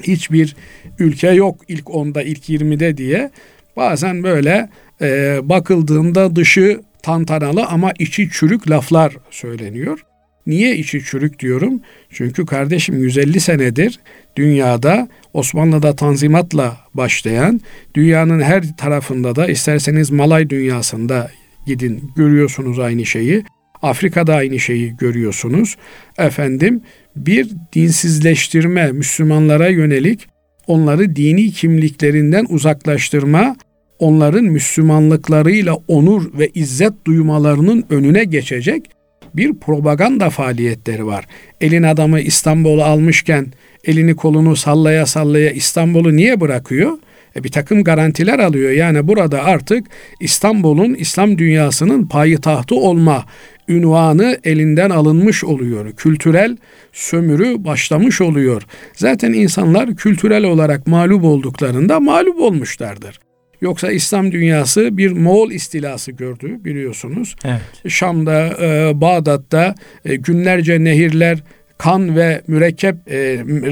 hiçbir 0.03 0.57
ülke 0.99 1.31
yok 1.31 1.61
ilk 1.69 1.85
10'da 1.85 2.23
ilk 2.23 2.49
20'de 2.49 2.97
diye 2.97 3.31
bazen 3.77 4.23
böyle 4.23 4.69
e, 5.03 5.39
bakıldığında 5.43 6.37
dışı 6.37 6.81
tantanalı 7.03 7.67
ama 7.67 7.93
içi 7.99 8.31
çürük 8.31 8.71
laflar 8.71 9.17
söyleniyor. 9.31 10.01
Niye 10.47 10.77
içi 10.77 11.05
çürük 11.05 11.39
diyorum? 11.39 11.81
Çünkü 12.11 12.47
kardeşim 12.47 12.99
150 12.99 13.41
senedir 13.41 14.01
dünyada 14.37 15.09
Osmanlı'da 15.33 15.97
tanzimatla 15.97 16.77
başlayan, 16.95 17.61
dünyanın 17.95 18.41
her 18.41 18.77
tarafında 18.77 19.37
da 19.37 19.47
isterseniz 19.47 20.11
Malay 20.11 20.51
dünyasında 20.51 21.31
gidin 21.67 22.11
görüyorsunuz 22.17 22.79
aynı 22.79 23.07
şeyi. 23.07 23.45
Afrika'da 23.83 24.35
aynı 24.35 24.61
şeyi 24.61 24.97
görüyorsunuz. 24.97 25.77
Efendim 26.19 26.81
bir 27.17 27.51
dinsizleştirme 27.73 28.93
Müslümanlara 28.93 29.69
yönelik 29.69 30.27
onları 30.67 31.17
dini 31.17 31.51
kimliklerinden 31.51 32.47
uzaklaştırma, 32.49 33.57
onların 33.99 34.45
Müslümanlıklarıyla 34.45 35.75
onur 35.89 36.39
ve 36.39 36.51
izzet 36.55 36.93
duymalarının 37.07 37.85
önüne 37.91 38.25
geçecek 38.25 38.91
bir 39.35 39.55
propaganda 39.55 40.31
faaliyetleri 40.31 41.07
var. 41.07 41.27
Elin 41.61 41.83
adamı 41.83 42.21
İstanbul'u 42.21 42.83
almışken 42.83 43.47
elini 43.85 44.17
kolunu 44.17 44.57
sallaya 44.57 45.07
sallaya 45.07 45.51
İstanbul'u 45.51 46.17
niye 46.17 46.41
bırakıyor? 46.41 46.99
E 47.37 47.45
bir 47.45 47.49
takım 47.49 47.85
garantiler 47.85 48.39
alıyor. 48.39 48.71
Yani 48.71 49.09
burada 49.09 49.45
artık 49.45 49.87
İstanbul'un 50.21 50.95
İslam 50.95 51.39
dünyasının 51.39 52.07
payitahtı 52.07 52.75
olma 52.75 53.25
ünvanı 53.69 54.39
elinden 54.45 54.91
alınmış 54.91 55.45
oluyor. 55.45 55.93
Kültürel 55.93 56.57
sömürü 56.93 57.65
başlamış 57.65 58.21
oluyor. 58.21 58.63
Zaten 58.93 59.33
insanlar 59.33 59.97
kültürel 59.97 60.45
olarak 60.45 60.87
mağlup 60.87 61.25
olduklarında 61.25 62.01
mağlup 62.01 62.41
olmuşlardır. 62.41 63.21
Yoksa 63.61 63.93
İslam 63.93 64.33
dünyası 64.33 64.97
bir 64.97 65.13
Moğol 65.13 65.51
istilası 65.51 66.13
gördü 66.13 66.65
biliyorsunuz. 66.65 67.37
Evet. 67.45 67.93
Şam'da, 67.93 68.47
e, 68.63 69.01
Bağdat'ta 69.01 69.75
e, 70.05 70.17
günlerce 70.17 70.85
nehirler 70.85 71.39
kan 71.79 72.17
ve 72.17 72.43
mürekkep 72.47 72.97
e, 73.13 73.17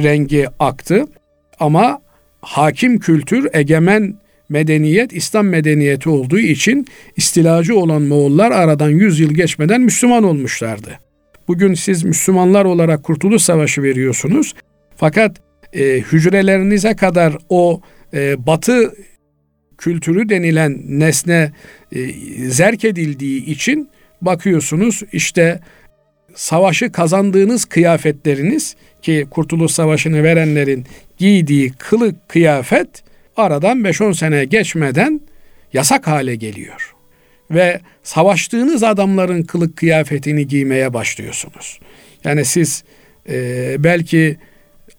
rengi 0.02 0.46
aktı. 0.58 1.04
Ama 1.60 2.00
hakim 2.40 2.98
kültür, 2.98 3.48
egemen 3.52 4.14
medeniyet 4.48 5.12
İslam 5.12 5.46
medeniyeti 5.46 6.08
olduğu 6.08 6.38
için 6.38 6.86
istilacı 7.16 7.76
olan 7.76 8.02
Moğollar 8.02 8.50
aradan 8.50 8.90
100 8.90 9.20
yıl 9.20 9.34
geçmeden 9.34 9.80
Müslüman 9.80 10.24
olmuşlardı. 10.24 10.90
Bugün 11.48 11.74
siz 11.74 12.04
Müslümanlar 12.04 12.64
olarak 12.64 13.02
Kurtuluş 13.02 13.42
Savaşı 13.42 13.82
veriyorsunuz. 13.82 14.54
Fakat 14.96 15.36
e, 15.72 15.84
hücrelerinize 15.84 16.96
kadar 16.96 17.36
o 17.48 17.80
e, 18.14 18.46
batı 18.46 18.92
kültürü 19.82 20.28
denilen 20.28 20.82
nesne 20.86 21.52
e, 21.92 22.12
zerk 22.50 22.84
edildiği 22.84 23.46
için 23.46 23.88
bakıyorsunuz 24.20 25.02
işte 25.12 25.60
savaşı 26.34 26.92
kazandığınız 26.92 27.64
kıyafetleriniz 27.64 28.76
ki 29.02 29.26
Kurtuluş 29.30 29.72
Savaşı'nı 29.72 30.22
verenlerin 30.22 30.86
giydiği 31.18 31.72
kılık 31.72 32.28
kıyafet 32.28 32.88
aradan 33.36 33.78
5-10 33.78 34.14
sene 34.14 34.44
geçmeden 34.44 35.20
yasak 35.72 36.06
hale 36.06 36.34
geliyor. 36.34 36.94
Ve 37.50 37.80
savaştığınız 38.02 38.82
adamların 38.82 39.42
kılık 39.42 39.76
kıyafetini 39.76 40.46
giymeye 40.46 40.94
başlıyorsunuz. 40.94 41.80
Yani 42.24 42.44
siz 42.44 42.84
e, 43.28 43.76
belki 43.78 44.36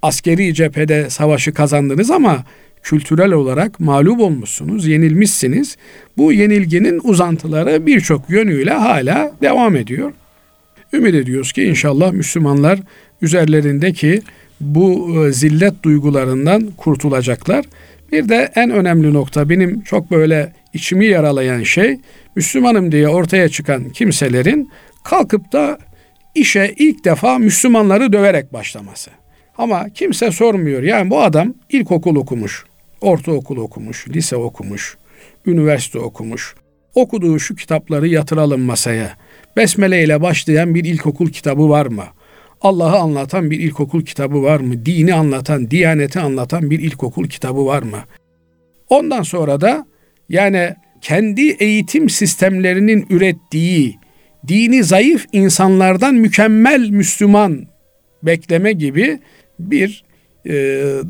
askeri 0.02 0.54
cephede 0.54 1.10
savaşı 1.10 1.54
kazandınız 1.54 2.12
ama 2.12 2.46
kültürel 2.84 3.32
olarak 3.32 3.80
mağlup 3.80 4.20
olmuşsunuz, 4.20 4.88
yenilmişsiniz. 4.88 5.78
Bu 6.18 6.34
yenilginin 6.34 7.02
uzantıları 7.04 7.86
birçok 7.86 8.30
yönüyle 8.30 8.74
hala 8.74 9.32
devam 9.42 9.76
ediyor. 9.76 10.12
Ümit 10.94 11.16
ediyoruz 11.16 11.52
ki 11.52 11.64
inşallah 11.64 12.12
Müslümanlar 12.12 12.80
üzerlerindeki 13.22 14.22
bu 14.62 15.16
e, 15.26 15.32
zillet 15.32 15.84
duygularından 15.84 16.72
kurtulacaklar. 16.78 17.66
Bir 18.12 18.30
de 18.30 18.52
en 18.56 18.70
önemli 18.70 19.14
nokta 19.14 19.50
benim 19.50 19.82
çok 19.82 20.12
böyle 20.12 20.54
içimi 20.74 21.06
yaralayan 21.06 21.64
şey 21.64 22.00
Müslümanım 22.36 22.92
diye 22.92 23.08
ortaya 23.08 23.50
çıkan 23.50 23.90
kimselerin 23.90 24.72
kalkıp 25.04 25.52
da 25.52 25.78
işe 26.36 26.74
ilk 26.78 27.06
defa 27.06 27.38
Müslümanları 27.38 28.14
döverek 28.14 28.54
başlaması. 28.54 29.12
Ama 29.58 29.90
kimse 29.90 30.32
sormuyor. 30.32 30.84
Yani 30.84 31.10
bu 31.10 31.22
adam 31.22 31.54
ilkokul 31.70 32.16
okumuş. 32.16 32.66
Ortaokul 33.04 33.58
okumuş, 33.58 34.08
lise 34.10 34.36
okumuş, 34.36 34.98
üniversite 35.46 36.00
okumuş. 36.00 36.56
Okuduğu 36.96 37.40
şu 37.40 37.56
kitapları 37.56 38.08
yatıralım 38.08 38.62
masaya. 38.62 39.18
Besmele 39.58 40.04
ile 40.04 40.22
başlayan 40.22 40.76
bir 40.76 40.86
ilkokul 40.86 41.30
kitabı 41.30 41.70
var 41.70 41.86
mı? 41.86 42.04
Allah'ı 42.62 42.98
anlatan 42.98 43.52
bir 43.52 43.60
ilkokul 43.60 44.06
kitabı 44.06 44.44
var 44.44 44.60
mı? 44.60 44.86
Dini 44.86 45.14
anlatan, 45.14 45.72
diyaneti 45.72 46.20
anlatan 46.20 46.72
bir 46.72 46.80
ilkokul 46.80 47.28
kitabı 47.28 47.66
var 47.66 47.84
mı? 47.84 47.98
Ondan 48.90 49.22
sonra 49.22 49.62
da 49.62 49.86
yani 50.30 50.76
kendi 51.02 51.50
eğitim 51.50 52.10
sistemlerinin 52.10 53.06
ürettiği 53.10 53.96
dini 54.48 54.84
zayıf 54.84 55.26
insanlardan 55.32 56.16
mükemmel 56.16 56.90
Müslüman 56.90 57.68
bekleme 58.24 58.72
gibi 58.72 59.20
bir 59.60 60.04
e, 60.46 60.54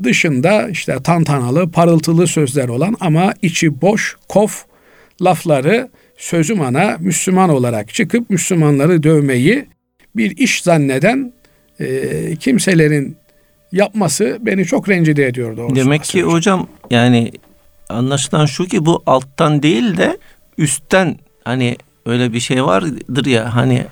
dışında 0.03 0.69
işte 0.69 0.97
tantanalı, 1.03 1.71
parıltılı 1.71 2.27
sözler 2.27 2.67
olan 2.67 2.95
ama 2.99 3.33
içi 3.41 3.81
boş, 3.81 4.17
kof 4.29 4.65
lafları 5.21 5.89
sözüm 6.17 6.61
ana 6.61 6.97
Müslüman 6.99 7.49
olarak 7.49 7.93
çıkıp 7.93 8.29
Müslümanları 8.29 9.03
dövmeyi 9.03 9.65
bir 10.15 10.37
iş 10.37 10.61
zanneden 10.61 11.33
e, 11.79 12.35
kimselerin 12.35 13.17
yapması 13.71 14.37
beni 14.41 14.65
çok 14.65 14.89
rencide 14.89 15.25
ediyor 15.25 15.57
doğrusu. 15.57 15.75
Demek 15.75 16.03
ki 16.03 16.23
hocam 16.23 16.67
yani 16.91 17.31
anlaşılan 17.89 18.45
şu 18.45 18.65
ki 18.65 18.85
bu 18.85 19.03
alttan 19.05 19.63
değil 19.63 19.97
de 19.97 20.17
üstten 20.57 21.17
hani 21.43 21.77
öyle 22.05 22.33
bir 22.33 22.39
şey 22.39 22.63
vardır 22.63 23.25
ya 23.25 23.55
hani 23.55 23.85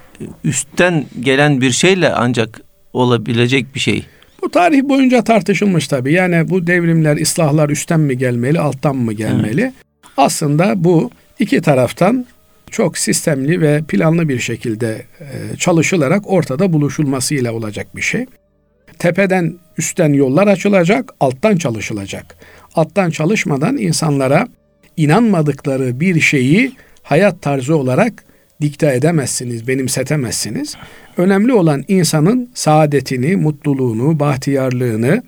üstten 0.44 1.06
gelen 1.20 1.62
bir 1.62 1.72
şeyle 1.72 2.14
ancak 2.14 2.62
olabilecek 2.94 3.76
bir 3.76 3.80
şey. 3.80 4.06
Bu 4.42 4.52
tarih 4.52 4.84
boyunca 4.84 5.24
tartışılmış 5.24 5.88
tabii. 5.88 6.14
Yani 6.14 6.50
bu 6.50 6.68
devrimler, 6.68 7.18
ıslahlar 7.18 7.70
üstten 7.70 8.00
mi 8.00 8.18
gelmeli, 8.18 8.60
alttan 8.60 8.96
mı 8.96 9.14
gelmeli? 9.14 9.62
Evet. 9.62 9.74
Aslında 10.18 10.84
bu 10.84 11.12
iki 11.40 11.62
taraftan 11.62 12.26
çok 12.72 12.98
sistemli 12.98 13.62
ve 13.62 13.82
planlı 13.88 14.30
bir 14.30 14.40
şekilde 14.40 15.06
e, 15.20 15.58
çalışılarak 15.58 16.24
ortada 16.26 16.74
buluşulmasıyla 16.74 17.54
olacak 17.54 17.96
bir 17.96 18.02
şey. 18.02 18.26
Tepeden 19.00 19.56
üstten 19.78 20.14
yollar 20.14 20.48
açılacak, 20.48 21.14
alttan 21.20 21.58
çalışılacak. 21.58 22.38
Alttan 22.76 23.10
çalışmadan 23.10 23.78
insanlara 23.78 24.48
inanmadıkları 24.98 26.00
bir 26.00 26.20
şeyi 26.20 26.72
hayat 27.04 27.42
tarzı 27.42 27.78
olarak 27.78 28.24
dikte 28.62 28.94
edemezsiniz, 28.94 29.68
benimsetemezsiniz. 29.68 30.76
Önemli 31.18 31.54
olan 31.54 31.84
insanın 31.88 32.50
saadetini, 32.54 33.36
mutluluğunu, 33.36 34.20
bahtiyarlığını, 34.20 35.24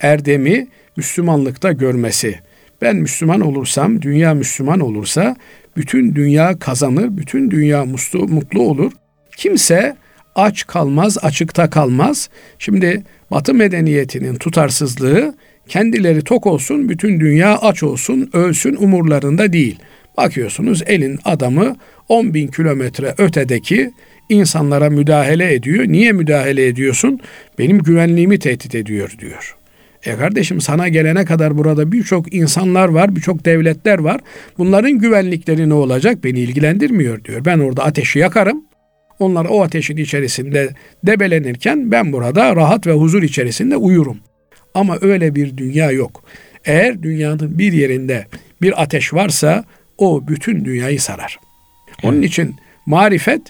erdemi 0.00 0.66
Müslümanlıkta 0.96 1.72
görmesi. 1.72 2.34
Ben 2.82 2.96
Müslüman 2.96 3.40
olursam, 3.40 4.02
dünya 4.02 4.34
Müslüman 4.34 4.80
olursa 4.80 5.36
bütün 5.76 6.14
dünya 6.14 6.58
kazanır, 6.58 7.16
bütün 7.16 7.50
dünya 7.50 7.84
mutlu, 7.84 8.28
mutlu 8.28 8.62
olur. 8.62 8.92
Kimse 9.36 9.96
aç 10.34 10.66
kalmaz, 10.66 11.18
açıkta 11.22 11.70
kalmaz. 11.70 12.30
Şimdi 12.58 13.02
Batı 13.30 13.54
medeniyetinin 13.54 14.34
tutarsızlığı 14.34 15.34
kendileri 15.68 16.24
tok 16.24 16.46
olsun, 16.46 16.88
bütün 16.88 17.20
dünya 17.20 17.58
aç 17.58 17.82
olsun, 17.82 18.30
ölsün 18.32 18.76
umurlarında 18.76 19.52
değil. 19.52 19.78
Bakıyorsunuz 20.18 20.82
elin 20.86 21.18
adamı 21.24 21.76
10 22.08 22.34
bin 22.34 22.46
kilometre 22.46 23.14
ötedeki 23.18 23.90
insanlara 24.28 24.90
müdahale 24.90 25.54
ediyor. 25.54 25.84
Niye 25.88 26.12
müdahale 26.12 26.66
ediyorsun? 26.66 27.20
Benim 27.58 27.78
güvenliğimi 27.78 28.38
tehdit 28.38 28.74
ediyor 28.74 29.14
diyor. 29.18 29.56
E 30.04 30.16
kardeşim 30.16 30.60
sana 30.60 30.88
gelene 30.88 31.24
kadar 31.24 31.58
burada 31.58 31.92
birçok 31.92 32.34
insanlar 32.34 32.88
var, 32.88 33.16
birçok 33.16 33.44
devletler 33.44 33.98
var. 33.98 34.20
Bunların 34.58 34.98
güvenlikleri 34.98 35.68
ne 35.68 35.74
olacak? 35.74 36.24
Beni 36.24 36.40
ilgilendirmiyor 36.40 37.24
diyor. 37.24 37.44
Ben 37.44 37.58
orada 37.58 37.84
ateşi 37.84 38.18
yakarım. 38.18 38.64
Onlar 39.18 39.46
o 39.50 39.62
ateşin 39.62 39.96
içerisinde 39.96 40.68
debelenirken 41.06 41.92
ben 41.92 42.12
burada 42.12 42.56
rahat 42.56 42.86
ve 42.86 42.92
huzur 42.92 43.22
içerisinde 43.22 43.76
uyurum. 43.76 44.18
Ama 44.74 44.98
öyle 45.00 45.34
bir 45.34 45.56
dünya 45.56 45.90
yok. 45.90 46.24
Eğer 46.64 47.02
dünyanın 47.02 47.58
bir 47.58 47.72
yerinde 47.72 48.26
bir 48.62 48.82
ateş 48.82 49.14
varsa 49.14 49.64
o 49.98 50.28
bütün 50.28 50.64
dünyayı 50.64 51.00
sarar. 51.00 51.38
Onun 52.02 52.22
için 52.22 52.56
marifet 52.86 53.42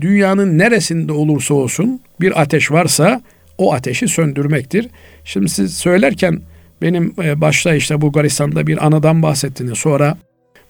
dünyanın 0.00 0.58
neresinde 0.58 1.12
olursa 1.12 1.54
olsun 1.54 2.00
bir 2.20 2.40
ateş 2.40 2.70
varsa 2.70 3.20
o 3.58 3.72
ateşi 3.72 4.08
söndürmektir. 4.08 4.88
Şimdi 5.24 5.48
siz 5.48 5.76
söylerken 5.76 6.40
benim 6.82 7.14
e, 7.22 7.40
başta 7.40 7.74
işte 7.74 8.00
Bulgaristan'da 8.00 8.66
bir 8.66 8.86
anadan 8.86 9.22
bahsettiniz. 9.22 9.78
Sonra 9.78 10.18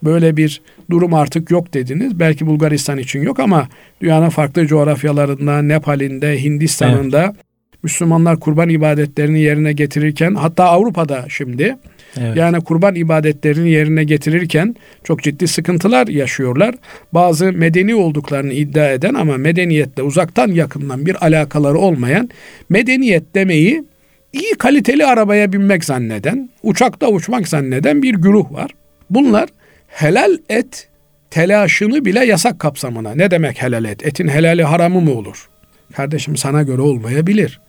böyle 0.02 0.36
bir 0.36 0.62
durum 0.90 1.14
artık 1.14 1.50
yok 1.50 1.74
dediniz. 1.74 2.20
Belki 2.20 2.46
Bulgaristan 2.46 2.98
için 2.98 3.22
yok 3.22 3.40
ama 3.40 3.68
dünyanın 4.00 4.28
farklı 4.28 4.66
coğrafyalarında, 4.66 5.62
Nepal'inde, 5.62 6.42
Hindistan'ında 6.42 7.24
evet. 7.24 7.36
Müslümanlar 7.82 8.40
kurban 8.40 8.68
ibadetlerini 8.68 9.40
yerine 9.40 9.72
getirirken 9.72 10.34
hatta 10.34 10.64
Avrupa'da 10.64 11.24
şimdi 11.28 11.76
Evet. 12.20 12.36
Yani 12.36 12.60
kurban 12.64 12.94
ibadetlerini 12.94 13.70
yerine 13.70 14.04
getirirken 14.04 14.76
çok 15.04 15.22
ciddi 15.22 15.48
sıkıntılar 15.48 16.06
yaşıyorlar. 16.06 16.74
Bazı 17.12 17.52
medeni 17.52 17.94
olduklarını 17.94 18.52
iddia 18.52 18.90
eden 18.90 19.14
ama 19.14 19.36
medeniyetle 19.36 20.02
uzaktan 20.02 20.48
yakından 20.48 21.06
bir 21.06 21.24
alakaları 21.26 21.78
olmayan 21.78 22.28
medeniyet 22.68 23.34
demeyi 23.34 23.84
iyi 24.32 24.54
kaliteli 24.58 25.06
arabaya 25.06 25.52
binmek 25.52 25.84
zanneden, 25.84 26.50
uçakta 26.62 27.08
uçmak 27.08 27.48
zanneden 27.48 28.02
bir 28.02 28.14
güruh 28.14 28.52
var. 28.52 28.70
Bunlar 29.10 29.48
helal 29.88 30.38
et 30.48 30.88
telaşını 31.30 32.04
bile 32.04 32.24
yasak 32.24 32.58
kapsamına. 32.58 33.14
Ne 33.14 33.30
demek 33.30 33.62
helal 33.62 33.84
et? 33.84 34.06
Etin 34.06 34.28
helali 34.28 34.64
haramı 34.64 35.00
mı 35.00 35.10
olur? 35.12 35.48
Kardeşim 35.92 36.36
sana 36.36 36.62
göre 36.62 36.80
olmayabilir. 36.80 37.60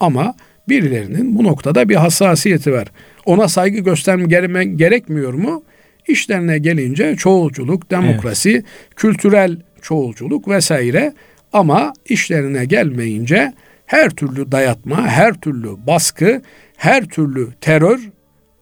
Ama 0.00 0.34
birilerinin 0.70 1.38
bu 1.38 1.44
noktada 1.44 1.88
bir 1.88 1.96
hassasiyeti 1.96 2.72
var. 2.72 2.88
Ona 3.26 3.48
saygı 3.48 3.78
göstermen 3.78 4.76
gerekmiyor 4.76 5.32
mu? 5.32 5.62
İşlerine 6.08 6.58
gelince 6.58 7.16
çoğulculuk, 7.16 7.90
demokrasi, 7.90 8.50
evet. 8.50 8.64
kültürel 8.96 9.56
çoğulculuk 9.82 10.48
vesaire 10.48 11.12
ama 11.52 11.92
işlerine 12.08 12.64
gelmeyince 12.64 13.52
her 13.86 14.10
türlü 14.10 14.52
dayatma, 14.52 15.06
her 15.06 15.34
türlü 15.34 15.68
baskı, 15.86 16.42
her 16.76 17.04
türlü 17.04 17.48
terör 17.60 18.00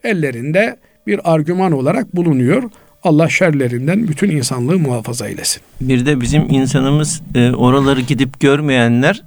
ellerinde 0.04 0.76
bir 1.06 1.34
argüman 1.34 1.72
olarak 1.72 2.16
bulunuyor. 2.16 2.62
Allah 3.02 3.28
şerlerinden 3.28 4.08
bütün 4.08 4.30
insanlığı 4.30 4.78
muhafaza 4.78 5.28
eylesin. 5.28 5.62
Bir 5.80 6.06
de 6.06 6.20
bizim 6.20 6.42
insanımız 6.50 7.22
e, 7.34 7.50
oraları 7.50 8.00
gidip 8.00 8.40
görmeyenler 8.40 9.22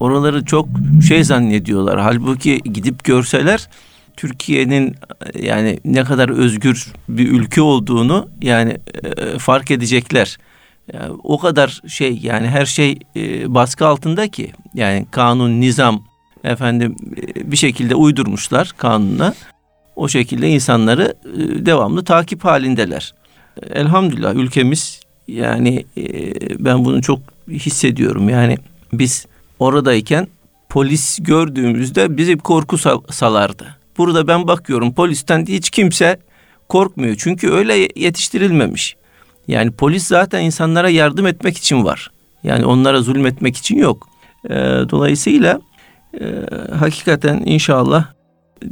oraları 0.00 0.44
çok 0.44 0.68
şey 1.08 1.24
zannediyorlar. 1.24 2.00
Halbuki 2.00 2.58
gidip 2.58 3.04
görseler 3.04 3.68
Türkiye'nin 4.16 4.94
yani 5.34 5.80
ne 5.84 6.04
kadar 6.04 6.28
özgür 6.28 6.92
bir 7.08 7.32
ülke 7.32 7.62
olduğunu 7.62 8.28
yani 8.42 8.76
e, 9.04 9.38
fark 9.38 9.70
edecekler. 9.70 10.38
Yani 10.92 11.12
o 11.24 11.38
kadar 11.38 11.80
şey 11.86 12.18
yani 12.22 12.46
her 12.46 12.66
şey 12.66 12.98
e, 13.16 13.54
baskı 13.54 13.86
altında 13.86 14.28
ki 14.28 14.52
yani 14.74 15.06
kanun, 15.10 15.60
nizam 15.60 16.04
efendim 16.44 16.96
e, 17.16 17.52
bir 17.52 17.56
şekilde 17.56 17.94
uydurmuşlar 17.94 18.72
kanuna. 18.76 19.34
O 19.96 20.08
şekilde 20.08 20.48
insanları 20.48 21.14
e, 21.24 21.66
devamlı 21.66 22.04
takip 22.04 22.44
halindeler. 22.44 23.14
Elhamdülillah 23.70 24.34
ülkemiz 24.34 25.00
yani 25.28 25.84
e, 25.96 26.04
ben 26.64 26.84
bunu 26.84 27.02
çok 27.02 27.18
hissediyorum. 27.48 28.28
Yani 28.28 28.58
biz 28.92 29.26
oradayken 29.60 30.28
polis 30.68 31.18
gördüğümüzde 31.22 32.16
bizi 32.16 32.36
korku 32.36 32.78
salardı. 33.12 33.76
Burada 33.98 34.28
ben 34.28 34.48
bakıyorum 34.48 34.94
polisten 34.94 35.46
hiç 35.46 35.70
kimse 35.70 36.18
korkmuyor. 36.68 37.16
Çünkü 37.18 37.50
öyle 37.50 37.88
yetiştirilmemiş. 37.96 38.96
Yani 39.48 39.70
polis 39.70 40.06
zaten 40.06 40.42
insanlara 40.42 40.88
yardım 40.88 41.26
etmek 41.26 41.56
için 41.56 41.84
var. 41.84 42.10
Yani 42.42 42.64
onlara 42.64 43.00
zulmetmek 43.00 43.56
için 43.56 43.78
yok. 43.78 44.08
E, 44.44 44.54
dolayısıyla 44.90 45.60
e, 46.20 46.24
hakikaten 46.78 47.42
inşallah 47.44 48.06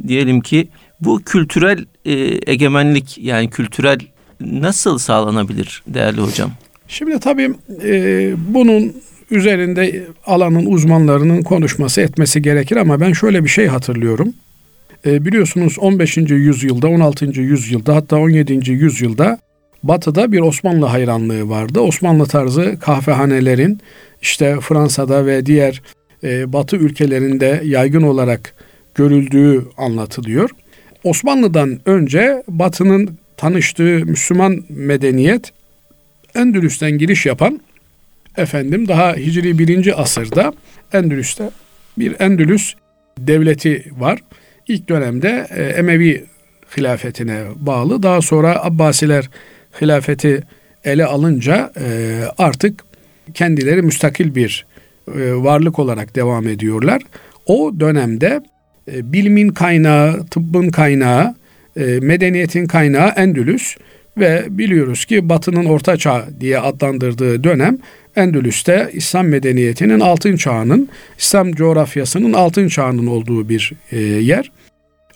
diyelim 0.07 0.41
ki 0.41 0.69
bu 1.01 1.21
kültürel 1.21 1.85
e, 2.05 2.13
egemenlik 2.51 3.17
yani 3.17 3.49
kültürel 3.49 3.99
nasıl 4.41 4.97
sağlanabilir 4.97 5.83
değerli 5.87 6.21
hocam? 6.21 6.51
Şimdi 6.87 7.19
tabii 7.19 7.53
e, 7.83 8.33
bunun 8.53 8.95
üzerinde 9.31 10.05
alanın 10.25 10.65
uzmanlarının 10.65 11.41
konuşması 11.41 12.01
etmesi 12.01 12.41
gerekir 12.41 12.75
ama 12.75 12.99
ben 12.99 13.13
şöyle 13.13 13.43
bir 13.43 13.49
şey 13.49 13.67
hatırlıyorum. 13.67 14.33
E, 15.05 15.25
biliyorsunuz 15.25 15.79
15. 15.79 16.17
yüzyılda, 16.17 16.87
16. 16.87 17.25
yüzyılda 17.41 17.95
hatta 17.95 18.17
17. 18.17 18.71
yüzyılda 18.71 19.39
Batı'da 19.83 20.31
bir 20.31 20.39
Osmanlı 20.39 20.85
hayranlığı 20.85 21.49
vardı. 21.49 21.79
Osmanlı 21.79 22.25
tarzı 22.25 22.79
kahvehanelerin 22.79 23.79
işte 24.21 24.57
Fransa'da 24.61 25.25
ve 25.25 25.45
diğer 25.45 25.81
e, 26.23 26.53
Batı 26.53 26.75
ülkelerinde 26.75 27.61
yaygın 27.65 28.01
olarak 28.01 28.55
görüldüğü 28.95 29.65
anlatılıyor. 29.77 30.49
Osmanlı'dan 31.03 31.79
önce 31.85 32.43
Batı'nın 32.47 33.17
tanıştığı 33.37 34.05
Müslüman 34.05 34.63
medeniyet 34.69 35.51
Endülüs'ten 36.35 36.91
giriş 36.97 37.25
yapan 37.25 37.59
efendim 38.39 38.87
daha 38.87 39.15
Hicri 39.15 39.59
birinci 39.59 39.95
asırda 39.95 40.53
Endülüs'te 40.93 41.49
bir 41.97 42.15
Endülüs 42.19 42.73
devleti 43.17 43.85
var. 43.97 44.19
İlk 44.67 44.89
dönemde 44.89 45.47
e, 45.49 45.63
Emevi 45.63 46.25
hilafetine 46.77 47.43
bağlı. 47.55 48.03
Daha 48.03 48.21
sonra 48.21 48.65
Abbasiler 48.65 49.29
hilafeti 49.81 50.43
ele 50.83 51.05
alınca 51.05 51.71
e, 51.79 52.21
artık 52.37 52.83
kendileri 53.33 53.81
müstakil 53.81 54.35
bir 54.35 54.65
e, 55.07 55.33
varlık 55.33 55.79
olarak 55.79 56.15
devam 56.15 56.47
ediyorlar. 56.47 57.01
O 57.45 57.73
dönemde 57.79 58.41
bilimin 58.87 59.49
kaynağı, 59.49 60.25
tıbbın 60.25 60.69
kaynağı, 60.69 61.35
medeniyetin 62.01 62.65
kaynağı 62.65 63.09
Endülüs 63.09 63.77
ve 64.17 64.45
biliyoruz 64.49 65.05
ki 65.05 65.29
Batı'nın 65.29 65.65
Orta 65.65 65.97
Çağ 65.97 66.25
diye 66.39 66.59
adlandırdığı 66.59 67.43
dönem 67.43 67.77
Endülüs'te 68.15 68.89
İslam 68.93 69.27
medeniyetinin 69.27 69.99
altın 69.99 70.35
çağının, 70.35 70.89
İslam 71.17 71.51
coğrafyasının 71.51 72.33
altın 72.33 72.67
çağının 72.67 73.07
olduğu 73.07 73.49
bir 73.49 73.73
e, 73.91 73.99
yer. 73.99 74.51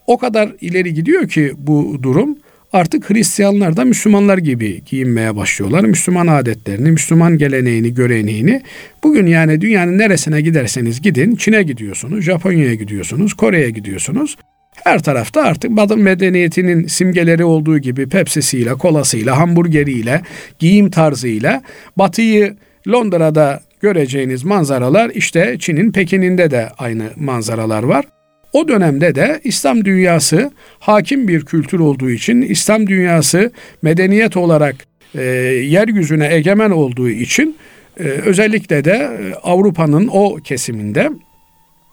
O 0.08 0.18
kadar 0.18 0.50
ileri 0.62 0.94
gidiyor 0.94 1.28
ki 1.28 1.52
bu 1.58 2.00
durum 2.04 2.38
artık 2.74 3.10
Hristiyanlar 3.10 3.78
da 3.78 3.86
Müslümanlar 3.86 4.38
gibi 4.38 4.84
giyinmeye 4.86 5.36
başlıyorlar. 5.36 5.84
Müslüman 5.84 6.28
adetlerini, 6.28 6.92
Müslüman 6.92 7.38
geleneğini, 7.38 7.94
göreneğini. 7.94 8.62
Bugün 9.04 9.28
yani 9.28 9.62
dünyanın 9.62 9.98
neresine 9.98 10.42
giderseniz 10.42 11.02
gidin, 11.02 11.36
Çin'e 11.36 11.64
gidiyorsunuz, 11.64 12.26
Japonya'ya 12.26 12.74
gidiyorsunuz, 12.76 13.34
Kore'ye 13.34 13.70
gidiyorsunuz. 13.70 14.38
Her 14.84 15.04
tarafta 15.04 15.42
artık 15.42 15.72
Batı 15.72 15.98
medeniyetinin 15.98 16.88
simgeleri 16.88 17.44
olduğu 17.44 17.78
gibi 17.78 18.10
Pepsi'siyle, 18.10 18.74
kolasıyla, 18.74 19.38
hamburgeriyle, 19.38 20.22
giyim 20.60 20.90
tarzıyla 20.90 21.62
Batı'yı 21.98 22.56
Londra'da 22.88 23.62
göreceğiniz 23.82 24.44
manzaralar 24.44 25.12
işte 25.14 25.56
Çin'in 25.60 25.92
Pekin'inde 25.92 26.52
de 26.52 26.70
aynı 26.78 27.04
manzaralar 27.16 27.84
var. 27.84 28.06
O 28.54 28.68
dönemde 28.68 29.16
de 29.16 29.42
İslam 29.44 29.86
dünyası 29.86 30.52
hakim 30.80 31.28
bir 31.28 31.46
kültür 31.46 31.80
olduğu 31.80 32.10
için 32.10 32.42
İslam 32.42 32.88
dünyası 32.88 33.52
medeniyet 33.82 34.38
olarak 34.38 34.76
e, 35.16 35.22
yeryüzüne 35.22 36.34
egemen 36.34 36.72
olduğu 36.72 37.10
için 37.10 37.58
e, 38.00 38.04
özellikle 38.04 38.86
de 38.86 38.92
e, 38.92 39.34
Avrupa'nın 39.44 40.10
o 40.12 40.36
kesiminde 40.36 41.10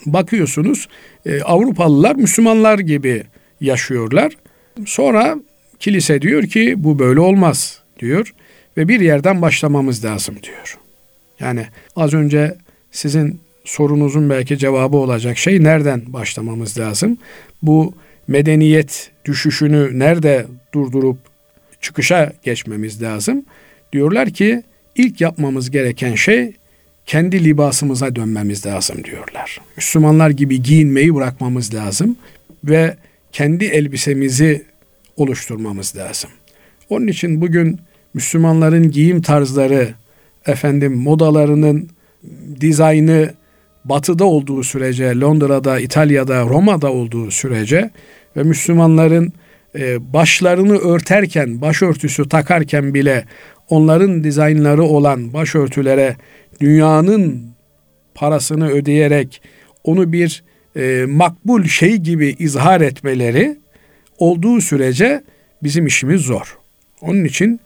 bakıyorsunuz 0.07 0.89
e, 1.27 1.43
Avrupalılar 1.43 2.17
Müslümanlar 2.17 2.79
gibi 2.79 3.23
yaşıyorlar. 3.61 4.33
Sonra 4.87 5.37
kilise 5.79 6.23
diyor 6.23 6.43
ki 6.43 6.75
bu 6.77 6.99
böyle 6.99 7.21
olmaz 7.21 7.83
diyor 7.99 8.35
ve 8.77 8.89
bir 8.89 9.01
yerden 9.01 9.43
başlamamız 9.43 10.05
lazım 10.05 10.37
diyor. 10.43 10.79
Yani 11.41 11.67
az 11.97 12.15
önce 12.15 12.57
sizin 12.91 13.41
sorunuzun 13.65 14.31
belki 14.31 14.59
cevabı 14.59 14.97
olacak 14.97 15.39
şey 15.39 15.63
nereden 15.65 16.03
başlamamız 16.07 16.79
lazım? 16.79 17.19
Bu 17.63 17.95
medeniyet 18.29 19.11
düşüşünü 19.25 19.99
nerede 19.99 20.47
durdurup 20.75 21.19
çıkışa 21.81 22.33
geçmemiz 22.43 23.03
lazım? 23.03 23.45
Diyorlar 23.93 24.31
ki 24.31 24.63
ilk 24.97 25.21
yapmamız 25.21 25.71
gereken 25.71 26.15
şey 26.15 26.53
kendi 27.07 27.45
libasımıza 27.45 28.17
dönmemiz 28.17 28.67
lazım 28.67 29.05
diyorlar. 29.05 29.61
Müslümanlar 29.77 30.31
gibi 30.31 30.63
giyinmeyi 30.63 31.15
bırakmamız 31.15 31.75
lazım 31.75 32.17
ve 32.65 32.97
kendi 33.33 33.65
elbisemizi 33.65 34.65
oluşturmamız 35.17 35.97
lazım. 35.97 36.31
Onun 36.89 37.07
için 37.07 37.41
bugün 37.41 37.81
Müslümanların 38.15 38.91
giyim 38.91 39.23
tarzları, 39.23 39.89
efendim 40.47 40.95
modalarının 40.95 41.89
dizaynı 42.61 43.35
batıda 43.85 44.25
olduğu 44.25 44.65
sürece, 44.65 45.21
Londra'da, 45.21 45.81
İtalya'da, 45.81 46.43
Roma'da 46.43 46.93
olduğu 46.93 47.31
sürece 47.31 47.91
ve 48.37 48.43
Müslümanların 48.43 49.33
e, 49.79 50.13
başlarını 50.13 50.79
örterken, 50.79 51.61
başörtüsü 51.61 52.29
takarken 52.29 52.95
bile 52.95 53.25
onların 53.71 54.25
dizaynları 54.25 54.83
olan 54.83 55.33
başörtülere 55.33 56.17
dünyanın 56.61 57.51
parasını 58.15 58.69
ödeyerek 58.71 59.43
onu 59.85 60.13
bir 60.13 60.43
e, 60.77 61.05
makbul 61.09 61.65
şey 61.65 61.97
gibi 61.97 62.37
izhar 62.39 62.81
etmeleri 62.81 63.57
olduğu 64.19 64.61
sürece 64.61 65.23
bizim 65.63 65.87
işimiz 65.87 66.21
zor. 66.21 66.59
Onun 67.01 67.25
için 67.25 67.61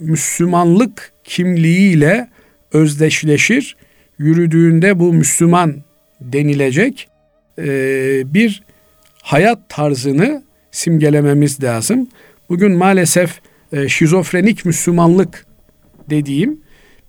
Müslümanlık 0.00 1.12
kimliğiyle 1.24 2.28
özdeşleşir, 2.72 3.76
yürüdüğünde 4.18 4.98
bu 4.98 5.12
Müslüman 5.12 5.76
denilecek 6.20 7.08
e, 7.58 7.64
bir 8.34 8.62
hayat 9.22 9.58
tarzını 9.68 10.42
simgelememiz 10.70 11.62
lazım. 11.62 12.08
Bugün 12.48 12.72
maalesef 12.72 13.40
e, 13.72 13.88
şizofrenik 13.88 14.64
Müslümanlık 14.64 15.46
dediğim 16.10 16.60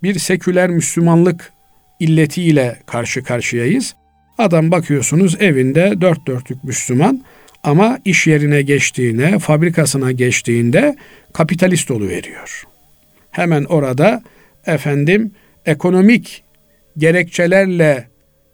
bir 0.04 0.20
seküler 0.20 0.70
Müslümanlık 0.70 1.52
illetiyle 2.00 2.80
karşı 2.86 3.24
karşıyayız. 3.24 3.96
Adam 4.38 4.72
bakıyorsunuz 4.72 5.42
evinde 5.42 6.02
dört 6.02 6.28
dörtlük 6.28 6.64
Müslüman 6.64 7.24
ama 7.64 8.00
iş 8.06 8.28
yerine 8.28 8.62
geçtiğine, 8.62 9.40
fabrikasına 9.40 10.12
geçtiğinde 10.12 10.96
kapitalist 11.34 11.92
veriyor. 11.92 12.64
Hemen 13.32 13.64
orada 13.64 14.24
efendim 14.66 15.32
ekonomik 15.66 16.44
gerekçelerle 16.98 18.08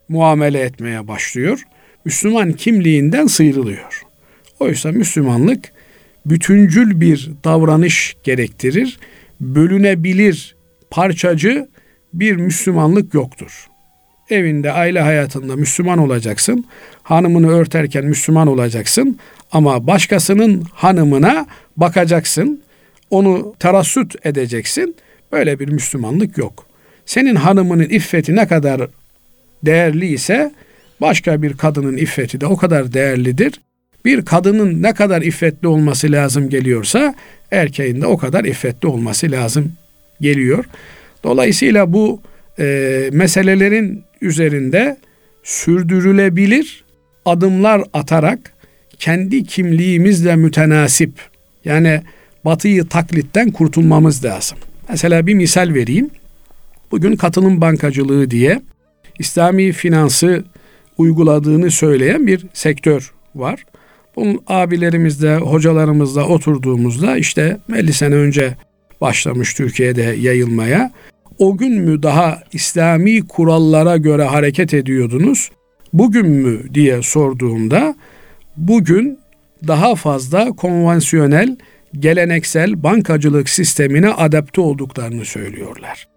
muamele 0.10 0.60
etmeye 0.60 1.08
başlıyor. 1.08 1.64
Müslüman 2.06 2.54
kimliğinden 2.54 3.28
sıyrılıyor. 3.28 4.04
Oysa 4.60 4.92
Müslümanlık 4.92 5.72
bütüncül 6.30 7.02
bir 7.02 7.32
davranış 7.44 8.16
gerektirir. 8.24 9.00
Bölünebilir 9.42 10.56
parçacı 10.92 11.68
bir 12.14 12.36
Müslümanlık 12.36 13.14
yoktur. 13.14 13.68
Evinde, 14.30 14.72
aile 14.72 15.02
hayatında 15.02 15.56
Müslüman 15.56 15.98
olacaksın. 15.98 16.66
Hanımını 17.04 17.50
örterken 17.50 18.06
Müslüman 18.06 18.48
olacaksın. 18.48 19.20
Ama 19.52 19.88
başkasının 19.88 20.64
hanımına 20.74 21.46
bakacaksın. 21.78 22.62
Onu 23.10 23.56
terassüt 23.60 24.26
edeceksin. 24.26 24.96
Böyle 25.32 25.60
bir 25.60 25.70
Müslümanlık 25.70 26.38
yok. 26.38 26.66
Senin 27.06 27.36
hanımının 27.36 27.90
iffeti 27.90 28.36
ne 28.36 28.48
kadar 28.48 28.88
değerli 29.66 30.08
ise 30.08 30.52
başka 31.02 31.42
bir 31.42 31.58
kadının 31.58 31.98
iffeti 31.98 32.42
de 32.42 32.46
o 32.46 32.58
kadar 32.58 32.94
değerlidir. 32.94 33.62
Bir 34.06 34.26
kadının 34.26 34.84
ne 34.84 34.94
kadar 34.94 35.22
iffetli 35.22 35.68
olması 35.68 36.12
lazım 36.12 36.50
geliyorsa 36.50 37.16
erkeğin 37.52 38.02
de 38.02 38.06
o 38.06 38.18
kadar 38.18 38.46
iffetli 38.46 38.88
olması 38.88 39.32
lazım 39.32 39.74
geliyor. 40.22 40.66
Dolayısıyla 41.24 41.94
bu 41.94 42.22
e, 42.60 43.10
meselelerin 43.14 44.04
üzerinde 44.22 44.98
sürdürülebilir 45.44 46.84
adımlar 47.26 47.84
atarak 47.94 48.54
kendi 49.00 49.44
kimliğimizle 49.44 50.36
mütenasip 50.36 51.12
yani 51.66 52.02
batıyı 52.46 52.86
taklitten 52.86 53.52
kurtulmamız 53.52 54.26
lazım. 54.26 54.58
Mesela 54.90 55.28
bir 55.28 55.34
misal 55.34 55.74
vereyim. 55.74 56.10
Bugün 56.92 57.16
katılım 57.16 57.62
bankacılığı 57.62 58.32
diye 58.32 58.62
İslami 59.20 59.72
finansı 59.72 60.44
uyguladığını 60.98 61.72
söyleyen 61.72 62.28
bir 62.28 62.46
sektör 62.54 63.12
var. 63.36 63.66
Bunun 64.16 64.42
abilerimizle, 64.48 65.36
hocalarımızla 65.36 66.28
oturduğumuzda 66.28 67.18
işte 67.18 67.58
50 67.76 67.94
sene 67.94 68.16
önce 68.16 68.56
başlamış 69.02 69.54
Türkiye'de 69.54 70.02
yayılmaya. 70.02 70.92
O 71.38 71.58
gün 71.58 71.82
mü 71.82 72.04
daha 72.04 72.44
İslami 72.54 73.28
kurallara 73.28 73.98
göre 73.98 74.24
hareket 74.24 74.74
ediyordunuz? 74.74 75.50
Bugün 75.94 76.30
mü 76.30 76.74
diye 76.74 77.02
sorduğumda 77.02 77.96
bugün 78.58 79.20
daha 79.68 79.96
fazla 79.96 80.52
konvansiyonel, 80.52 81.58
geleneksel 82.00 82.84
bankacılık 82.84 83.50
sistemine 83.50 84.10
adapte 84.10 84.62
olduklarını 84.62 85.26
söylüyorlar. 85.26 86.08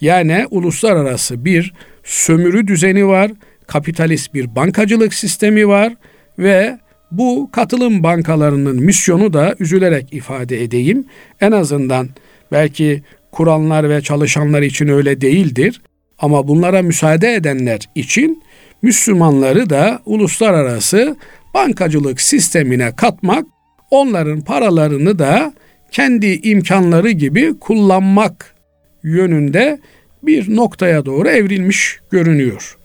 Yani 0.00 0.46
uluslararası 0.50 1.44
bir 1.44 1.74
sömürü 2.04 2.66
düzeni 2.66 3.06
var, 3.06 3.30
kapitalist 3.66 4.34
bir 4.34 4.56
bankacılık 4.56 5.14
sistemi 5.14 5.68
var 5.68 5.94
ve 6.38 6.78
bu 7.12 7.50
katılım 7.52 8.02
bankalarının 8.02 8.82
misyonu 8.82 9.32
da 9.32 9.54
üzülerek 9.58 10.12
ifade 10.12 10.62
edeyim. 10.62 11.04
En 11.40 11.52
azından 11.52 12.08
belki 12.52 13.02
kuranlar 13.32 13.90
ve 13.90 14.00
çalışanlar 14.00 14.62
için 14.62 14.88
öyle 14.88 15.20
değildir. 15.20 15.82
Ama 16.18 16.48
bunlara 16.48 16.82
müsaade 16.82 17.34
edenler 17.34 17.80
için 17.94 18.42
Müslümanları 18.82 19.70
da 19.70 20.02
uluslararası 20.06 21.16
bankacılık 21.54 22.20
sistemine 22.20 22.96
katmak, 22.96 23.46
onların 23.90 24.40
paralarını 24.40 25.18
da 25.18 25.54
kendi 25.90 26.26
imkanları 26.26 27.10
gibi 27.10 27.58
kullanmak 27.58 28.54
yönünde 29.02 29.78
bir 30.22 30.56
noktaya 30.56 31.06
doğru 31.06 31.28
evrilmiş 31.28 32.00
görünüyor. 32.10 32.78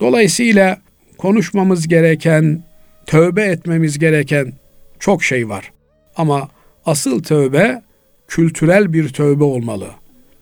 Dolayısıyla 0.00 0.78
konuşmamız 1.18 1.88
gereken, 1.88 2.62
tövbe 3.10 3.42
etmemiz 3.42 3.98
gereken 3.98 4.52
çok 4.98 5.24
şey 5.24 5.48
var. 5.48 5.72
Ama 6.16 6.48
asıl 6.86 7.22
tövbe 7.22 7.82
kültürel 8.28 8.92
bir 8.92 9.08
tövbe 9.08 9.44
olmalı. 9.44 9.86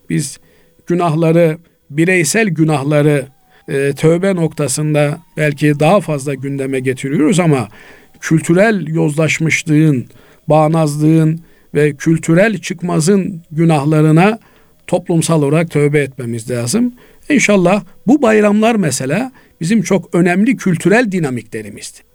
Biz 0.09 0.39
günahları, 0.87 1.57
bireysel 1.89 2.49
günahları 2.49 3.25
e, 3.67 3.93
tövbe 3.93 4.35
noktasında 4.35 5.19
belki 5.37 5.79
daha 5.79 6.01
fazla 6.01 6.33
gündeme 6.33 6.79
getiriyoruz 6.79 7.39
ama 7.39 7.67
kültürel 8.19 8.87
yozlaşmışlığın, 8.87 10.05
bağnazlığın 10.47 11.39
ve 11.73 11.93
kültürel 11.93 12.57
çıkmazın 12.57 13.43
günahlarına 13.51 14.39
toplumsal 14.87 15.43
olarak 15.43 15.71
tövbe 15.71 15.99
etmemiz 15.99 16.51
lazım. 16.51 16.93
İnşallah 17.29 17.83
bu 18.07 18.21
bayramlar 18.21 18.75
mesela 18.75 19.31
bizim 19.61 19.81
çok 19.81 20.15
önemli 20.15 20.57
kültürel 20.57 21.11
dinamiklerimizdi. 21.11 22.08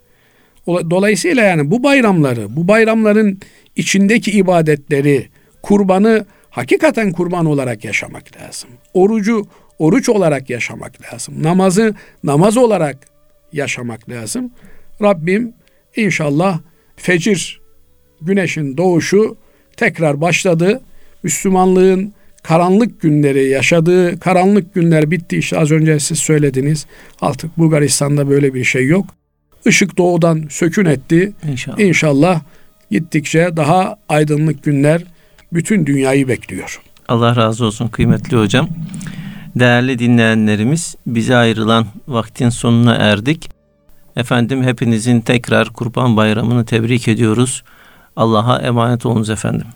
Dolayısıyla 0.67 1.43
yani 1.43 1.71
bu 1.71 1.83
bayramları, 1.83 2.57
bu 2.57 2.69
bayramların 2.69 3.41
içindeki 3.77 4.31
ibadetleri, 4.31 5.29
kurbanı 5.63 6.27
hakikaten 6.51 7.13
kurban 7.13 7.47
olarak 7.47 7.85
yaşamak 7.85 8.37
lazım. 8.37 8.71
Orucu 8.95 9.47
oruç 9.79 10.09
olarak 10.09 10.51
yaşamak 10.51 11.13
lazım. 11.13 11.43
Namazı 11.43 11.95
namaz 12.25 12.57
olarak 12.57 12.97
yaşamak 13.53 14.11
lazım. 14.11 14.51
Rabbim 15.03 15.53
inşallah 15.97 16.61
fecir 16.97 17.61
güneşin 18.23 18.77
doğuşu 18.77 19.37
tekrar 19.77 20.21
başladı. 20.21 20.81
Müslümanlığın 21.23 22.15
karanlık 22.43 23.01
günleri 23.01 23.49
yaşadığı 23.49 24.21
karanlık 24.21 24.75
günler 24.75 25.11
bitti 25.11 25.37
işte 25.37 25.59
az 25.59 25.71
önce 25.71 26.01
siz 26.01 26.19
söylediniz. 26.19 26.87
Artık 27.21 27.59
Bulgaristan'da 27.59 28.29
böyle 28.29 28.55
bir 28.55 28.65
şey 28.65 28.87
yok. 28.87 29.07
Işık 29.67 29.99
doğudan 29.99 30.45
sökün 30.51 30.85
etti. 30.85 31.33
İnşallah. 31.49 31.79
İnşallah 31.79 32.41
gittikçe 32.91 33.51
daha 33.57 33.97
aydınlık 34.09 34.63
günler 34.63 35.03
bütün 35.53 35.87
dünyayı 35.87 36.29
bekliyor. 36.29 36.83
Allah 37.09 37.37
razı 37.37 37.65
olsun 37.65 37.89
kıymetli 37.89 38.37
hocam. 38.37 38.69
Değerli 39.57 39.99
dinleyenlerimiz 39.99 40.95
bize 41.07 41.37
ayrılan 41.37 41.87
vaktin 42.09 42.49
sonuna 42.49 42.95
erdik. 42.95 43.51
Efendim 44.17 44.63
hepinizin 44.63 45.21
tekrar 45.21 45.69
Kurban 45.69 46.17
Bayramı'nı 46.17 46.65
tebrik 46.65 47.09
ediyoruz. 47.09 47.65
Allah'a 48.17 48.59
emanet 48.59 49.07
olunuz 49.07 49.31
efendim. 49.31 49.67